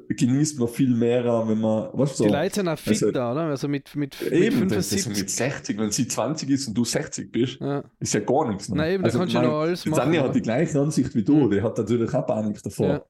genießt 0.09 0.59
man 0.59 0.68
viel 0.68 0.95
mehr, 0.95 1.25
wenn 1.49 1.61
man, 1.61 1.88
weißt 1.92 2.21
du, 2.21 2.25
Die 2.25 2.28
so, 2.30 2.35
Leute 2.35 2.54
sind 2.54 2.68
auch 2.68 2.78
fit 2.78 2.92
also- 2.95 3.11
da, 3.11 3.33
oder? 3.33 3.40
Also 3.42 3.68
mit, 3.68 3.95
mit, 3.97 4.16
mit 4.21 4.33
eben, 4.33 4.68
das 4.68 4.92
ist 4.92 5.04
75. 5.04 5.16
mit 5.18 5.30
60, 5.30 5.78
wenn 5.78 5.90
sie 5.90 6.09
20 6.09 6.50
ist 6.50 6.68
und 6.68 6.75
du 6.75 6.85
60 6.85 7.33
bist, 7.33 7.61
ja. 7.61 7.83
ist 7.99 8.14
ja 8.14 8.21
gar 8.21 8.49
nichts. 8.49 8.68
Ne? 8.68 8.76
Nein, 8.76 8.92
eben, 8.95 9.04
da 9.04 9.11
kannst 9.11 9.35
du 9.35 9.40
noch 9.42 9.61
alles 9.61 9.83
die 9.83 9.90
machen. 9.90 10.11
Oder? 10.11 10.23
hat 10.25 10.35
die 10.35 10.42
gleiche 10.42 10.80
Ansicht 10.80 11.14
wie 11.14 11.23
du, 11.25 11.35
Mhm. 11.47 11.50
die 11.50 11.62
hat 11.62 11.76
natürlich 11.78 12.12
auch 12.14 12.26
Panik 12.26 12.62
davor. 12.62 12.87
Ja. 12.88 13.02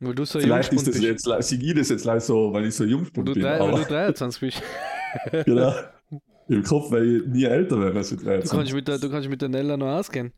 Weil 0.00 0.14
du 0.14 0.24
so 0.24 0.38
Vielleicht 0.40 0.72
ist 0.72 0.86
das 0.86 0.94
bist. 1.00 1.26
jetzt, 1.28 1.48
sieg 1.48 1.62
ich 1.62 1.74
das 1.74 1.88
jetzt 1.88 2.04
leider 2.04 2.20
so, 2.20 2.52
weil 2.52 2.66
ich 2.66 2.74
so 2.74 2.84
du, 2.84 3.04
bin. 3.12 3.24
drei, 3.40 3.58
weil 3.60 3.70
du 3.70 3.84
23 3.88 4.40
bist. 4.40 4.62
genau. 5.46 5.72
Im 6.46 6.62
Kopf, 6.62 6.90
weil 6.90 7.20
ich 7.22 7.26
nie 7.26 7.44
älter 7.44 7.80
wäre 7.80 7.96
als 7.96 8.12
ich 8.12 8.18
Du 8.18 8.24
13. 8.26 8.50
kannst 8.58 8.74
mit 8.74 8.86
der, 8.86 8.98
du 8.98 9.08
kannst 9.08 9.30
mit 9.30 9.40
der 9.40 9.48
Nella 9.48 9.78
noch 9.78 9.86
ausgehen. 9.96 10.34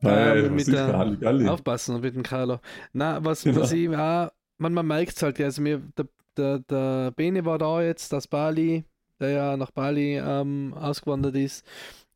Hey, 0.00 0.40
ähm, 0.44 0.54
mit 0.56 0.66
der- 0.66 0.94
Halligalli. 0.94 1.48
Aufpassen 1.48 1.98
mit 2.02 2.14
dem 2.14 2.22
Carlo. 2.22 2.58
Na, 2.92 3.24
was, 3.24 3.42
Genau. 3.42 3.60
was 3.62 3.72
ich 3.72 3.88
auch, 3.88 4.30
man, 4.62 4.72
man 4.72 4.86
merkt 4.86 5.16
es 5.16 5.22
halt, 5.22 5.40
also 5.40 5.60
mir, 5.60 5.82
der, 5.96 6.08
der, 6.36 6.58
der 6.60 7.10
Bene 7.10 7.44
war 7.44 7.58
da 7.58 7.82
jetzt 7.82 8.14
aus 8.14 8.28
Bali, 8.28 8.84
der 9.20 9.30
ja 9.30 9.56
nach 9.56 9.70
Bali 9.70 10.18
ähm, 10.18 10.72
ausgewandert 10.74 11.36
ist. 11.36 11.66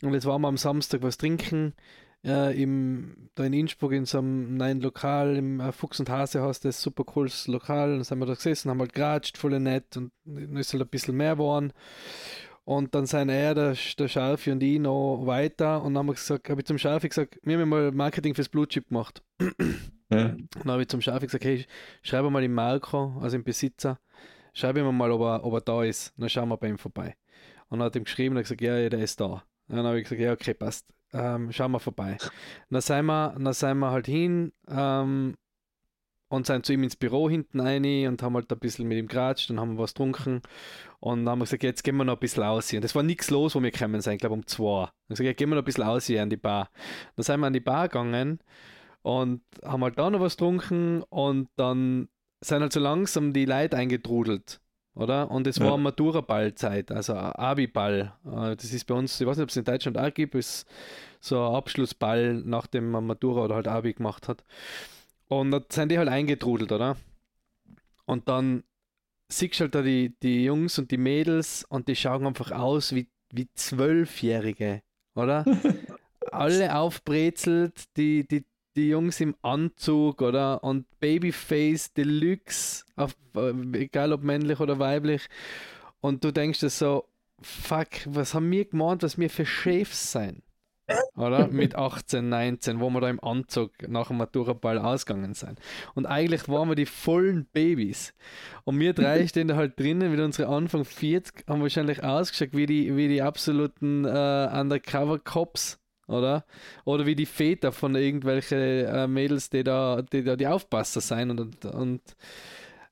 Und 0.03 0.15
jetzt 0.15 0.27
waren 0.27 0.41
wir 0.41 0.49
am 0.49 0.57
Samstag 0.57 1.03
was 1.03 1.19
trinken. 1.19 1.75
Äh, 2.25 2.61
im, 2.61 3.31
da 3.35 3.45
in 3.45 3.53
Innsbruck 3.53 3.93
in 3.93 4.05
so 4.05 4.19
einem 4.19 4.57
neuen 4.57 4.81
Lokal, 4.81 5.37
im 5.37 5.61
äh, 5.61 5.71
Fuchs 5.73 6.01
und 6.01 6.09
Hase 6.11 6.43
heißt 6.43 6.65
das, 6.65 6.81
super 6.81 7.05
cooles 7.05 7.47
Lokal. 7.47 7.95
Dann 7.95 8.05
sind 8.05 8.19
wir 8.19 8.27
da 8.27 8.35
gesessen, 8.35 8.71
haben 8.71 8.81
halt 8.81 8.95
geratscht, 8.95 9.37
voll 9.37 9.59
nett 9.61 9.97
und 9.97 10.13
dann 10.25 10.57
ist 10.57 10.73
halt 10.73 10.83
ein 10.83 10.89
bisschen 10.89 11.17
mehr 11.17 11.35
geworden. 11.35 11.73
Und 12.65 12.97
dann 12.97 13.07
sind 13.07 13.29
er, 13.29 13.55
der, 13.55 13.77
der 13.99 14.09
Scharfi 14.09 14.51
und 14.51 14.63
ich 14.63 14.81
noch 14.81 15.23
weiter 15.25 15.83
und 15.83 15.95
dann 15.95 16.01
haben 16.01 16.07
wir 16.07 16.15
gesagt, 16.15 16.49
habe 16.51 16.61
ich 16.61 16.67
zum 16.67 16.79
Scharfi 16.79 17.09
gesagt, 17.09 17.39
wir 17.43 17.59
haben 17.59 17.69
mal 17.69 17.93
Marketing 17.93 18.35
fürs 18.35 18.49
Blue 18.49 18.67
Chip 18.67 18.89
gemacht. 18.89 19.23
Ja. 20.11 20.29
Dann 20.29 20.71
habe 20.71 20.83
ich 20.83 20.89
zum 20.89 21.01
Scharfi 21.01 21.27
gesagt, 21.27 21.45
hey, 21.45 21.67
schreibe 22.03 22.31
mal 22.31 22.43
dem 22.43 22.55
Marco, 22.55 23.17
also 23.21 23.37
dem 23.37 23.45
Besitzer, 23.45 23.99
schreibe 24.53 24.81
ihm 24.81 24.97
mal, 24.97 25.11
ob 25.11 25.21
er, 25.23 25.45
ob 25.45 25.55
er 25.55 25.61
da 25.61 25.83
ist. 25.83 26.15
Dann 26.17 26.29
schauen 26.29 26.49
wir 26.49 26.57
bei 26.57 26.69
ihm 26.69 26.79
vorbei. 26.79 27.17
Und 27.69 27.81
dann 27.81 27.87
hat 27.87 27.97
ihm 27.97 28.05
geschrieben 28.05 28.37
und 28.37 28.43
gesagt, 28.43 28.61
ja, 28.61 28.77
ja, 28.79 28.89
der 28.89 29.01
ist 29.01 29.21
da. 29.21 29.43
Dann 29.69 29.85
habe 29.85 29.99
ich 29.99 30.05
gesagt, 30.05 30.21
ja, 30.21 30.33
okay, 30.33 30.55
passt. 30.55 30.87
Ähm, 31.13 31.51
schauen 31.53 31.73
wir 31.73 31.81
vorbei. 31.81 32.17
Dann 32.71 32.81
sind 32.81 33.07
wir, 33.07 33.35
wir 33.37 33.91
halt 33.91 34.07
hin 34.07 34.53
ähm, 34.69 35.35
und 36.29 36.47
sind 36.47 36.67
zu 36.67 36.73
ihm 36.73 36.83
ins 36.83 36.97
Büro 36.97 37.31
hinten 37.31 37.61
rein 37.61 37.85
und 38.07 38.23
haben 38.23 38.35
halt 38.35 38.53
ein 38.53 38.59
bisschen 38.59 38.87
mit 38.87 38.99
ihm 38.99 39.09
geratscht 39.09 39.51
und 39.51 39.59
haben 39.59 39.79
was 39.79 39.95
getrunken. 39.95 40.43
Und 41.01 41.25
dann 41.25 41.31
haben 41.31 41.39
wir 41.41 41.45
gesagt, 41.45 41.63
jetzt 41.63 41.85
gehen 41.85 41.97
wir 41.97 42.05
noch 42.05 42.15
ein 42.15 42.21
bisschen 42.21 42.43
aus. 42.43 42.73
Und 42.73 42.83
das 42.83 42.95
war 42.95 43.03
nichts 43.03 43.31
los, 43.31 43.55
wo 43.55 43.63
wir 43.63 43.71
gekommen 43.71 44.01
sind, 44.01 44.15
ich 44.15 44.21
glaube 44.21 44.35
um 44.35 44.47
zwei. 44.47 44.65
Dann 44.65 44.87
haben 44.87 44.93
wir 45.09 45.17
gesagt, 45.17 45.27
ja, 45.27 45.33
gehen 45.33 45.49
wir 45.49 45.57
noch 45.57 45.63
ein 45.63 45.67
bisschen 45.67 45.85
aus 45.85 46.11
an 46.11 46.31
die 46.31 46.37
Bar. 46.37 46.71
Dann 47.17 47.25
sind 47.25 47.41
wir 47.41 47.47
an 47.47 47.53
die 47.53 47.61
Bar 47.61 47.89
gegangen 47.89 48.41
und 49.07 49.41
haben 49.63 49.85
halt 49.85 49.97
da 50.01 50.11
noch 50.11 50.19
was 50.19 50.37
getrunken 50.37 51.05
und 51.11 51.49
dann 51.55 52.09
sind 52.41 52.61
halt 52.63 52.73
so 52.73 52.81
langsam 52.81 53.33
die 53.33 53.45
Leute 53.45 53.77
eingetrudelt, 53.77 54.61
oder? 54.97 55.31
Und 55.31 55.47
es 55.47 55.59
Ja. 55.59 55.67
war 55.67 55.79
Matura-Ball-Zeit, 55.79 56.91
also 56.91 57.15
Abi-Ball. 57.15 58.13
Äh, 58.25 58.57
Das 58.57 58.73
ist 58.73 58.85
bei 58.85 58.95
uns, 58.97 59.21
ich 59.21 59.25
weiß 59.29 59.37
nicht, 59.37 59.45
ob 59.45 59.51
es 59.51 59.57
in 59.57 59.63
Deutschland 59.65 59.97
auch 59.97 60.13
gibt, 60.13 60.35
ist 60.35 60.67
so 61.21 61.41
ein 61.41 61.55
Abschlussball, 61.55 62.35
nachdem 62.45 62.91
man 62.91 63.07
Matura 63.07 63.45
oder 63.45 63.55
halt 63.55 63.69
Abi 63.69 63.93
gemacht 63.93 64.27
hat. 64.27 64.43
Und 65.29 65.53
da 65.53 65.61
sind 65.71 65.93
die 65.93 65.99
halt 65.99 66.09
eingetrudelt, 66.09 66.73
oder? 66.73 66.97
Und 68.07 68.29
dann 68.29 68.65
siehst 69.29 69.61
du 69.61 69.65
halt 69.65 69.75
da 69.77 69.83
die, 69.83 70.17
die 70.21 70.45
Jungs 70.45 70.81
und 70.81 70.91
die 70.91 70.99
Mädels 70.99 71.65
und 71.69 71.87
die 71.87 71.95
schauen 71.95 72.27
einfach 72.27 72.51
aus 72.51 72.93
wie, 72.93 73.09
wie 73.33 73.49
Zwölfjährige, 73.55 74.83
oder? 75.15 75.45
Alle 76.33 76.75
aufbrezelt, 76.77 77.85
die, 77.97 78.27
die, 78.27 78.45
die 78.77 78.89
Jungs 78.89 79.21
im 79.21 79.35
Anzug, 79.43 80.23
oder? 80.23 80.63
Und 80.63 80.87
Babyface 81.01 81.93
Deluxe, 81.95 82.85
auf, 82.97 83.17
äh, 83.35 83.53
egal 83.73 84.13
ob 84.13 84.23
männlich 84.23 84.61
oder 84.61 84.79
weiblich. 84.79 85.27
Und 86.01 86.23
du 86.23 86.33
denkst 86.33 86.61
dir 86.61 86.71
so, 86.71 87.09
fuck, 87.41 87.89
was 88.07 88.35
haben 88.35 88.51
wir 88.51 88.65
gemeint, 88.67 89.03
was 89.03 89.19
wir 89.19 89.31
für 89.31 89.47
Chefs 89.47 90.13
sein? 90.13 90.43
Oder? 91.17 91.49
Mit 91.51 91.75
18, 91.75 92.29
19, 92.29 92.81
wo 92.81 92.91
wir 92.91 93.01
da 93.01 93.11
im 93.11 93.23
Anzug 93.23 93.73
nach 93.89 94.09
dem 94.09 94.19
Maturaball 94.19 94.79
ausgegangen 94.79 95.35
sind. 95.35 95.59
Und 95.95 96.07
eigentlich 96.07 96.49
waren 96.49 96.69
wir 96.69 96.77
die 96.77 96.87
vollen 96.87 97.47
Babys. 97.53 98.15
Und 98.65 98.79
wir 98.79 98.93
drei 98.93 99.27
stehen 99.29 99.49
da 99.49 99.57
halt 99.57 99.79
drinnen, 99.79 100.11
mit 100.11 100.21
unsere 100.21 100.49
Anfang 100.55 100.85
40, 100.85 101.45
haben 101.49 101.63
wahrscheinlich 101.63 102.05
ausgeschaut 102.05 102.53
wie 102.53 102.67
die, 102.67 102.97
wie 102.97 103.09
die 103.09 103.23
absoluten 103.23 104.05
äh, 104.05 104.51
Undercover-Cops, 104.53 105.79
oder? 106.07 106.45
Oder 106.85 107.07
wie 107.07 107.15
die 107.15 107.27
Väter 107.27 107.73
von 107.73 107.95
irgendwelchen 107.95 108.59
äh, 108.59 109.07
Mädels, 109.07 109.51
die 109.51 109.65
da, 109.65 110.03
die 110.03 110.23
da 110.23 110.37
die 110.37 110.47
Aufpasser 110.47 111.01
sein 111.01 111.31
und, 111.31 111.41
und, 111.41 111.65
und 111.65 112.03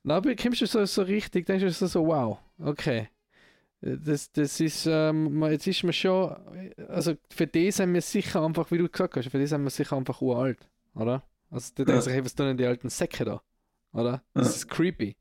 da 0.03 0.19
bekommst 0.19 0.61
du 0.61 0.65
so, 0.67 0.85
so 0.85 1.01
richtig, 1.01 1.45
denkst 1.45 1.79
du 1.79 1.87
so, 1.87 2.05
wow, 2.05 2.39
okay. 2.59 3.09
Das, 3.81 4.31
das 4.31 4.59
ist, 4.59 4.87
ähm, 4.89 5.43
jetzt 5.43 5.67
ist 5.67 5.83
man 5.83 5.93
schon, 5.93 6.35
also 6.87 7.13
für 7.29 7.45
die 7.45 7.69
sind 7.71 7.93
wir 7.93 8.01
sicher 8.01 8.43
einfach, 8.43 8.71
wie 8.71 8.77
du 8.79 8.89
gesagt 8.89 9.15
hast, 9.15 9.29
für 9.29 9.37
die 9.37 9.45
sind 9.47 9.63
wir 9.63 9.69
sicher 9.69 9.95
einfach 9.95 10.21
uralt, 10.21 10.67
oder? 10.95 11.23
Also 11.51 11.71
du 11.75 11.85
denkst, 11.85 12.07
Ja. 12.07 12.13
hey, 12.13 12.25
was 12.25 12.33
tun 12.33 12.47
denn 12.47 12.57
die 12.57 12.65
alten 12.65 12.89
Säcke 12.89 13.25
da, 13.25 13.41
oder? 13.93 14.23
Das 14.33 14.55
ist 14.55 14.69
creepy. 14.69 15.15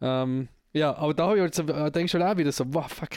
Ähm, 0.00 0.48
ja, 0.72 0.96
aber 0.96 1.14
da 1.14 1.26
habe 1.26 1.36
ich 1.36 1.42
halt 1.42 1.54
so, 1.54 1.62
äh, 1.64 1.90
denkst 1.90 2.12
du 2.12 2.18
halt 2.18 2.34
auch 2.34 2.38
wieder 2.38 2.50
so, 2.52 2.64
wow, 2.72 2.90
fuck. 2.90 3.10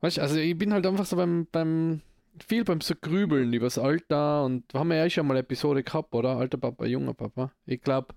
Weißt 0.00 0.16
du, 0.16 0.22
also 0.22 0.36
ich 0.36 0.56
bin 0.58 0.72
halt 0.72 0.86
einfach 0.86 1.06
so 1.06 1.16
beim, 1.16 1.46
beim, 1.52 2.00
viel 2.46 2.64
beim 2.64 2.80
so 2.80 2.94
Grübeln 3.00 3.52
übers 3.52 3.78
Alter 3.78 4.44
und 4.44 4.72
wir 4.72 4.80
haben 4.80 4.92
ja 4.92 5.04
eh 5.04 5.10
schon 5.10 5.26
mal 5.26 5.34
eine 5.34 5.40
Episode 5.40 5.82
gehabt, 5.82 6.14
oder? 6.14 6.36
Alter 6.36 6.58
Papa, 6.58 6.86
junger 6.86 7.14
Papa. 7.14 7.52
Ich 7.66 7.80
glaube, 7.82 8.14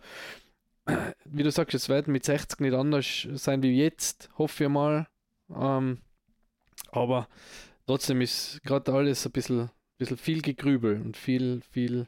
wie 1.25 1.43
du 1.43 1.51
sagst, 1.51 1.75
es 1.75 1.89
wird 1.89 2.07
mit 2.07 2.23
60 2.23 2.59
nicht 2.59 2.73
anders 2.73 3.27
sein 3.33 3.61
wie 3.63 3.77
jetzt, 3.77 4.29
hoffe 4.37 4.65
ich 4.65 4.69
mal. 4.69 5.07
Ähm, 5.49 5.99
aber 6.91 7.27
trotzdem 7.85 8.21
ist 8.21 8.61
gerade 8.63 8.93
alles 8.93 9.25
ein 9.25 9.31
bisschen, 9.31 9.69
bisschen 9.97 10.17
viel 10.17 10.41
gegrübel 10.41 11.01
und 11.01 11.17
viel, 11.17 11.61
viel 11.71 12.07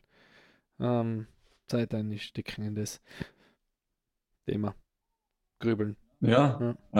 ähm, 0.79 1.27
Zeit 1.67 1.93
einstecken 1.93 2.63
in 2.63 2.75
das 2.75 3.01
Thema. 4.45 4.75
Grübeln. 5.59 5.97
Ja, 6.19 6.75
äh, 6.93 6.97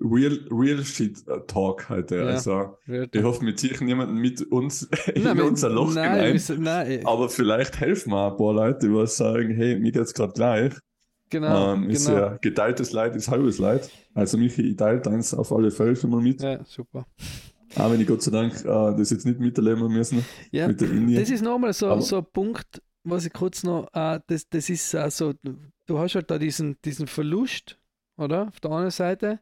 real, 0.00 0.40
real 0.50 0.84
Shit 0.84 1.22
äh, 1.28 1.38
Talk 1.46 1.88
heute. 1.88 2.16
Ja. 2.16 2.22
Also, 2.24 2.76
Ja. 2.86 3.04
ich 3.12 3.22
hoffe, 3.22 3.46
wir 3.46 3.54
ziehen 3.54 3.86
niemanden 3.86 4.16
mit 4.16 4.42
uns 4.50 4.82
in 5.14 5.22
Nein, 5.22 5.40
unser 5.40 5.70
Loch 5.70 5.94
nein, 5.94 6.14
hinein. 6.20 6.38
sind- 6.38 6.62
nein, 6.62 7.06
Aber 7.06 7.28
vielleicht 7.28 7.78
helfen 7.78 8.10
wir 8.10 8.32
ein 8.32 8.36
paar 8.36 8.54
Leute, 8.54 8.88
die 8.88 9.06
sagen, 9.06 9.50
hey, 9.54 9.78
mir 9.78 9.92
geht's 9.92 10.14
gerade 10.14 10.32
gleich. 10.32 10.72
genau, 11.30 11.74
ähm, 11.74 11.88
ist 11.90 12.06
genau. 12.08 12.18
ja 12.18 12.36
geteiltes 12.40 12.90
Leid 12.92 13.14
ist 13.14 13.28
halbes 13.30 13.58
Leid. 13.58 13.88
Also 14.14 14.36
Michi, 14.36 14.62
ich 14.62 14.76
teile 14.76 15.00
deins 15.00 15.32
auf 15.32 15.52
alle 15.52 15.70
Fälle 15.70 15.94
schon 15.94 16.10
mal 16.10 16.20
mit. 16.20 16.42
Ja, 16.42 16.64
super. 16.64 17.06
Auch 17.76 17.90
wenn 17.92 18.00
ich 18.00 18.06
Gott 18.06 18.22
sei 18.22 18.30
Dank 18.32 18.52
äh, 18.64 18.96
das 18.96 19.10
jetzt 19.10 19.26
nicht 19.26 19.38
miterleben 19.40 19.92
müssen 19.92 20.24
Ja, 20.50 20.66
mit 20.68 20.80
der 20.80 20.88
das 20.88 21.30
ist 21.30 21.42
nochmal 21.42 21.72
so, 21.72 21.86
Aber- 21.88 22.00
so 22.02 22.18
ein 22.18 22.26
Punkt, 22.32 22.82
was 23.04 23.26
ich 23.26 23.32
kurz 23.32 23.62
noch, 23.62 23.88
äh, 23.92 24.18
das, 24.26 24.48
das 24.48 24.68
ist 24.70 24.92
äh, 24.94 25.08
so, 25.10 25.34
du 25.86 25.98
hast 26.00 26.14
halt 26.16 26.30
da 26.30 26.38
diesen, 26.38 26.76
diesen 26.84 27.06
Verlust, 27.06 27.78
oder? 28.16 28.48
Auf 28.48 28.60
der 28.60 28.70
einen 28.72 28.90
Seite. 28.90 29.40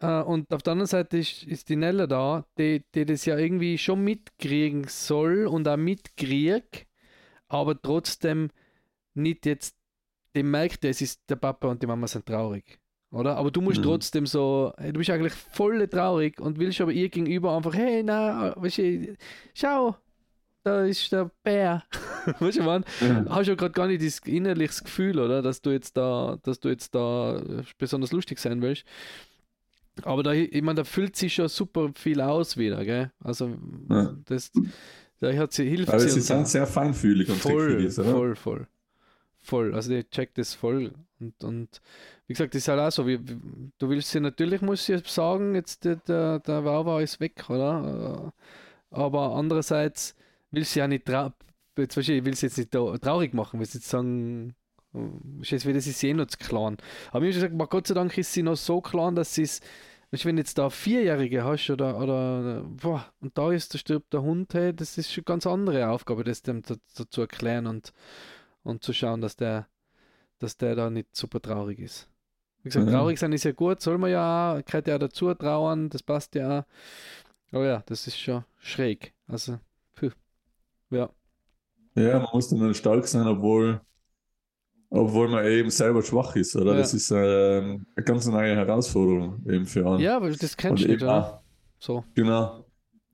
Äh, 0.00 0.22
und 0.22 0.52
auf 0.52 0.62
der 0.62 0.72
anderen 0.72 0.86
Seite 0.86 1.18
ist, 1.18 1.42
ist 1.44 1.68
die 1.68 1.76
Nella 1.76 2.06
da, 2.06 2.44
die, 2.58 2.84
die 2.94 3.04
das 3.04 3.24
ja 3.24 3.36
irgendwie 3.36 3.78
schon 3.78 4.02
mitkriegen 4.04 4.84
soll 4.88 5.46
und 5.46 5.66
auch 5.68 5.76
mitkriegt, 5.76 6.86
aber 7.48 7.80
trotzdem 7.80 8.50
nicht 9.14 9.46
jetzt, 9.46 9.76
die 10.36 10.42
merkt, 10.42 10.84
es 10.84 11.00
ist 11.00 11.28
der 11.28 11.36
Papa 11.36 11.68
und 11.68 11.82
die 11.82 11.86
Mama 11.86 12.06
sind 12.06 12.26
traurig. 12.26 12.78
Oder? 13.10 13.36
Aber 13.36 13.50
du 13.50 13.60
musst 13.62 13.80
Mhm. 13.80 13.84
trotzdem 13.84 14.26
so, 14.26 14.72
du 14.78 14.92
bist 14.92 15.10
eigentlich 15.10 15.32
voll 15.32 15.88
traurig 15.88 16.40
und 16.40 16.58
willst 16.58 16.80
aber 16.80 16.92
ihr 16.92 17.08
gegenüber 17.08 17.56
einfach, 17.56 17.74
hey, 17.74 18.02
na, 18.04 18.54
weißt 18.56 18.78
du, 18.78 19.16
schau, 19.54 19.96
da 20.68 20.84
ist 20.84 21.10
der 21.12 21.30
Bär. 21.42 21.82
weißt 22.40 22.58
du, 22.58 22.62
man, 22.62 22.84
Ja. 23.00 23.24
hast 23.30 23.46
ja 23.48 23.54
gerade 23.54 23.72
gar 23.72 23.86
nicht 23.86 24.04
das 24.04 24.18
innerliches 24.20 24.84
Gefühl, 24.84 25.18
oder? 25.18 25.42
Dass 25.42 25.62
du 25.62 25.70
jetzt 25.70 25.96
da, 25.96 26.38
dass 26.42 26.60
du 26.60 26.68
jetzt 26.68 26.94
da 26.94 27.42
besonders 27.78 28.12
lustig 28.12 28.38
sein 28.38 28.60
willst. 28.62 28.84
Aber 30.02 30.22
da, 30.22 30.32
ich 30.32 30.62
meine, 30.62 30.76
da 30.76 30.84
füllt 30.84 31.16
sich 31.16 31.34
schon 31.34 31.48
super 31.48 31.90
viel 31.94 32.20
aus 32.20 32.56
wieder, 32.56 32.84
gell? 32.84 33.10
Also, 33.24 33.56
Ja. 33.90 34.14
das, 34.26 34.52
da 35.20 35.32
hat 35.32 35.52
sie, 35.52 35.68
hilft 35.68 35.88
Aber 35.92 35.98
sie 36.00 36.20
sind 36.20 36.46
sehr 36.46 36.66
feinfühlig 36.66 37.28
und 37.28 37.36
voll, 37.36 37.66
trickfähig, 37.66 37.98
oder? 37.98 38.10
voll, 38.12 38.36
voll, 38.36 38.66
voll. 39.42 39.74
Also 39.74 39.90
die 39.90 40.04
checkt 40.08 40.38
das 40.38 40.54
voll. 40.54 40.92
Und, 41.18 41.42
und 41.42 41.80
wie 42.28 42.34
gesagt, 42.34 42.54
das 42.54 42.62
ist 42.62 42.68
halt 42.68 42.78
auch 42.78 42.92
so, 42.92 43.08
wie, 43.08 43.18
du 43.18 43.88
willst 43.88 44.10
sie 44.12 44.20
natürlich, 44.20 44.60
muss 44.62 44.86
sie 44.86 44.98
sagen, 45.04 45.56
jetzt 45.56 45.84
der, 45.84 45.96
der, 45.96 46.38
der 46.38 46.64
Wawa 46.64 47.00
ist 47.00 47.18
weg, 47.18 47.50
oder? 47.50 48.32
Aber 48.90 49.34
andererseits 49.34 50.14
willst 50.50 50.74
du 50.74 50.80
ja 50.80 50.88
nicht 50.88 51.08
jetzt 51.76 51.96
ich 51.96 52.24
will 52.24 52.32
es 52.32 52.40
jetzt 52.40 52.58
nicht 52.58 52.72
traurig 52.72 53.34
machen, 53.34 53.60
will 53.60 53.66
jetzt 53.66 53.88
sagen, 53.88 54.54
ist 55.40 55.66
wie 55.66 55.72
das 55.72 55.86
ist 55.86 56.02
eh 56.02 56.14
noch 56.14 56.26
zu 56.26 56.38
klein. 56.38 56.76
Aber 57.10 57.24
ich 57.24 57.36
habe 57.36 57.50
gesagt, 57.50 57.70
Gott 57.70 57.86
sei 57.86 57.94
Dank 57.94 58.16
ist 58.18 58.32
sie 58.32 58.42
noch 58.42 58.56
so 58.56 58.80
klein, 58.80 59.14
dass 59.14 59.34
sie 59.34 59.42
es, 59.42 59.60
wenn 60.10 60.36
du 60.36 60.42
jetzt 60.42 60.58
da 60.58 60.70
Vierjährige 60.70 61.44
hast 61.44 61.70
oder, 61.70 61.98
oder 61.98 62.64
boah, 62.64 63.06
und 63.20 63.36
da 63.36 63.52
ist, 63.52 63.74
da 63.74 63.78
stirbt 63.78 64.12
der 64.12 64.22
Hund, 64.22 64.54
hey, 64.54 64.74
das 64.74 64.98
ist 64.98 65.12
schon 65.12 65.22
eine 65.22 65.32
ganz 65.32 65.46
andere 65.46 65.88
Aufgabe, 65.88 66.24
das 66.24 66.42
dem 66.42 66.64
zu, 66.64 66.76
zu 67.08 67.20
erklären 67.20 67.66
und, 67.66 67.92
und 68.62 68.82
zu 68.82 68.92
schauen, 68.92 69.20
dass 69.20 69.36
der, 69.36 69.68
dass 70.38 70.56
der 70.56 70.74
da 70.74 70.90
nicht 70.90 71.14
super 71.14 71.40
traurig 71.40 71.78
ist. 71.78 72.08
Wie 72.62 72.70
gesagt, 72.70 72.86
mhm. 72.86 72.92
traurig 72.92 73.18
sein 73.18 73.32
ist 73.32 73.44
ja 73.44 73.52
gut, 73.52 73.80
soll 73.80 73.98
man 73.98 74.10
ja 74.10 74.54
auch, 74.54 74.64
gehört 74.64 74.88
ja 74.88 74.98
dazu 74.98 75.32
trauern, 75.34 75.90
das 75.90 76.02
passt 76.02 76.34
ja 76.34 76.60
auch. 76.60 76.64
Aber 77.52 77.66
ja, 77.66 77.82
das 77.86 78.06
ist 78.06 78.18
schon 78.18 78.44
schräg. 78.58 79.14
Also. 79.26 79.58
Ja. 80.90 81.10
Ja, 81.94 82.18
man 82.20 82.28
muss 82.32 82.48
dann 82.48 82.74
stark 82.74 83.06
sein, 83.06 83.26
obwohl, 83.26 83.80
obwohl 84.90 85.28
man 85.28 85.44
eben 85.46 85.70
selber 85.70 86.02
schwach 86.02 86.36
ist, 86.36 86.54
oder? 86.54 86.72
Ja. 86.72 86.78
Das 86.78 86.94
ist 86.94 87.10
ähm, 87.10 87.86
eine 87.96 88.04
ganz 88.04 88.26
neue 88.26 88.54
Herausforderung 88.54 89.44
eben 89.48 89.66
für 89.66 89.86
einen. 89.86 90.00
Ja, 90.00 90.16
aber 90.16 90.30
das 90.30 90.56
kennst 90.56 90.84
du 90.84 90.88
nicht? 90.88 91.04
So. 91.80 92.04
Genau. 92.14 92.64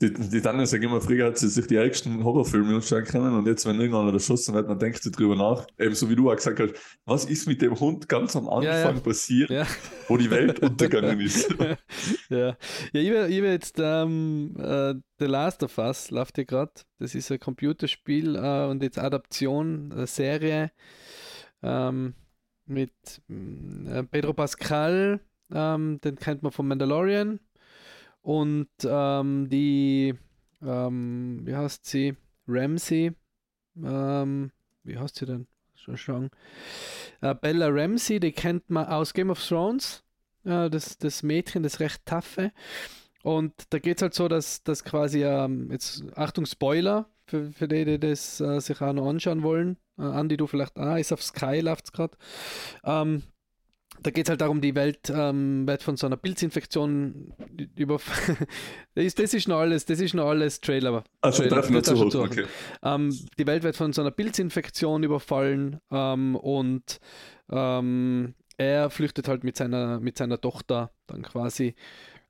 Die, 0.02 0.12
die 0.12 0.40
Tanja 0.40 0.66
sagt 0.66 0.82
immer, 0.82 1.00
früher 1.00 1.26
hat 1.26 1.38
sie 1.38 1.48
sich 1.48 1.68
die 1.68 1.76
ärgsten 1.76 2.24
Horrorfilme 2.24 2.74
anschauen 2.74 3.04
können 3.04 3.32
und 3.36 3.46
jetzt, 3.46 3.64
wenn 3.64 3.78
irgendeiner 3.78 4.12
erschossen 4.12 4.52
wird, 4.52 4.68
dann 4.68 4.78
denkt 4.78 5.00
sie 5.00 5.12
drüber 5.12 5.36
nach. 5.36 5.66
Ebenso 5.78 6.10
wie 6.10 6.16
du 6.16 6.30
auch 6.30 6.36
gesagt 6.36 6.58
hast, 6.58 6.74
was 7.04 7.24
ist 7.26 7.46
mit 7.46 7.62
dem 7.62 7.78
Hund 7.78 8.08
ganz 8.08 8.34
am 8.34 8.48
Anfang 8.48 8.64
ja, 8.64 8.90
ja. 8.90 9.00
passiert, 9.00 9.50
ja. 9.50 9.66
wo 10.08 10.16
die 10.16 10.30
Welt 10.30 10.58
untergegangen 10.58 11.20
ist. 11.20 11.48
ja, 12.28 12.36
ja 12.38 12.56
ich 12.92 13.10
will, 13.10 13.26
ich 13.30 13.42
will 13.42 13.52
jetzt 13.52 13.76
ähm, 13.78 14.56
äh, 14.58 14.94
The 15.20 15.26
Last 15.26 15.62
of 15.62 15.78
Us, 15.78 16.10
läuft 16.10 16.36
hier 16.36 16.44
gerade. 16.44 16.72
Das 16.98 17.14
ist 17.14 17.30
ein 17.30 17.38
Computerspiel 17.38 18.34
äh, 18.34 18.66
und 18.66 18.82
jetzt 18.82 18.98
Adaption, 18.98 19.92
eine 19.92 20.08
Serie 20.08 20.72
ähm, 21.62 22.14
mit 22.66 22.92
äh, 23.28 24.02
Pedro 24.02 24.32
Pascal, 24.32 25.20
ähm, 25.52 26.00
den 26.02 26.16
kennt 26.16 26.42
man 26.42 26.50
von 26.50 26.66
Mandalorian 26.66 27.38
und 28.24 28.68
ähm, 28.84 29.50
die, 29.50 30.14
ähm, 30.62 31.42
wie 31.44 31.54
heißt 31.54 31.84
sie? 31.84 32.16
Ramsey. 32.48 33.12
Ähm, 33.76 34.50
wie 34.82 34.96
heißt 34.96 35.16
sie 35.16 35.26
denn? 35.26 35.46
Schon 35.74 35.98
schauen. 35.98 36.30
Äh, 37.20 37.34
Bella 37.34 37.68
Ramsey, 37.68 38.20
die 38.20 38.32
kennt 38.32 38.70
man 38.70 38.86
aus 38.86 39.12
Game 39.12 39.28
of 39.28 39.46
Thrones. 39.46 40.02
Äh, 40.44 40.70
das, 40.70 40.96
das 40.96 41.22
Mädchen, 41.22 41.62
das 41.62 41.80
recht 41.80 42.06
taffe. 42.06 42.52
Und 43.22 43.52
da 43.68 43.78
geht 43.78 43.98
es 43.98 44.02
halt 44.02 44.14
so, 44.14 44.26
dass, 44.26 44.62
dass 44.62 44.84
quasi, 44.84 45.22
ähm, 45.22 45.70
jetzt 45.70 46.02
Achtung, 46.16 46.46
Spoiler, 46.46 47.10
für, 47.26 47.52
für 47.52 47.68
die, 47.68 47.84
die 47.84 48.00
das 48.00 48.40
äh, 48.40 48.58
sich 48.60 48.80
auch 48.80 48.94
noch 48.94 49.06
anschauen 49.06 49.42
wollen. 49.42 49.76
Äh, 49.98 50.02
Andi, 50.04 50.38
du 50.38 50.46
vielleicht, 50.46 50.78
ah, 50.78 50.96
ist 50.96 51.12
auf 51.12 51.22
Sky, 51.22 51.60
läuft 51.60 51.84
es 51.84 51.92
gerade. 51.92 52.16
Ähm, 52.84 53.22
da 54.04 54.10
geht 54.10 54.26
es 54.26 54.30
halt 54.30 54.42
darum, 54.42 54.60
die 54.60 54.74
Welt 54.74 55.10
ähm, 55.10 55.66
wird 55.66 55.82
von 55.82 55.96
so 55.96 56.06
einer 56.06 56.16
Pilzinfektion 56.16 57.32
über. 57.74 57.98
das, 58.94 59.04
ist, 59.04 59.18
das 59.18 59.34
ist 59.34 59.48
noch 59.48 59.58
alles, 59.58 59.86
das 59.86 59.98
ist 59.98 60.14
noch 60.14 60.28
alles 60.28 60.60
Trailer. 60.60 61.04
Also 61.22 61.42
Trailer, 61.42 61.56
darf 61.56 61.70
nicht 61.70 61.86
zu 61.86 61.96
hoch, 61.96 62.14
okay. 62.14 62.44
Ähm, 62.82 63.18
die 63.38 63.46
Welt 63.46 63.62
wird 63.62 63.76
von 63.76 63.92
so 63.92 64.02
einer 64.02 64.10
Pilzinfektion 64.10 65.02
überfallen 65.02 65.80
ähm, 65.90 66.36
und 66.36 67.00
ähm, 67.50 68.34
er 68.58 68.90
flüchtet 68.90 69.26
halt 69.26 69.42
mit 69.42 69.56
seiner, 69.56 69.98
mit 70.00 70.18
seiner 70.18 70.40
Tochter 70.40 70.92
dann 71.06 71.22
quasi. 71.22 71.74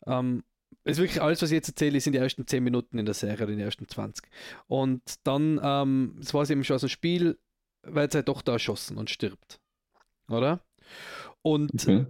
Ähm, 0.06 0.44
ist 0.84 0.98
wirklich 0.98 1.20
alles, 1.20 1.42
was 1.42 1.50
ich 1.50 1.56
jetzt 1.56 1.68
erzähle, 1.68 1.98
sind 1.98 2.12
die 2.12 2.18
ersten 2.18 2.46
10 2.46 2.62
Minuten 2.62 2.98
in 2.98 3.06
der 3.06 3.14
Serie, 3.14 3.46
die 3.46 3.60
ersten 3.60 3.88
20. 3.88 4.26
Und 4.68 5.02
dann, 5.24 5.60
ähm, 5.62 6.16
das 6.20 6.34
war 6.34 6.42
es 6.42 6.50
eben 6.50 6.62
schon 6.62 6.76
aus 6.76 6.82
dem 6.82 6.88
Spiel, 6.88 7.38
wird 7.82 8.12
seine 8.12 8.24
Tochter 8.24 8.52
erschossen 8.52 8.96
und 8.96 9.10
stirbt. 9.10 9.60
Oder? 10.28 10.60
Und 11.44 11.74
okay. 11.74 12.06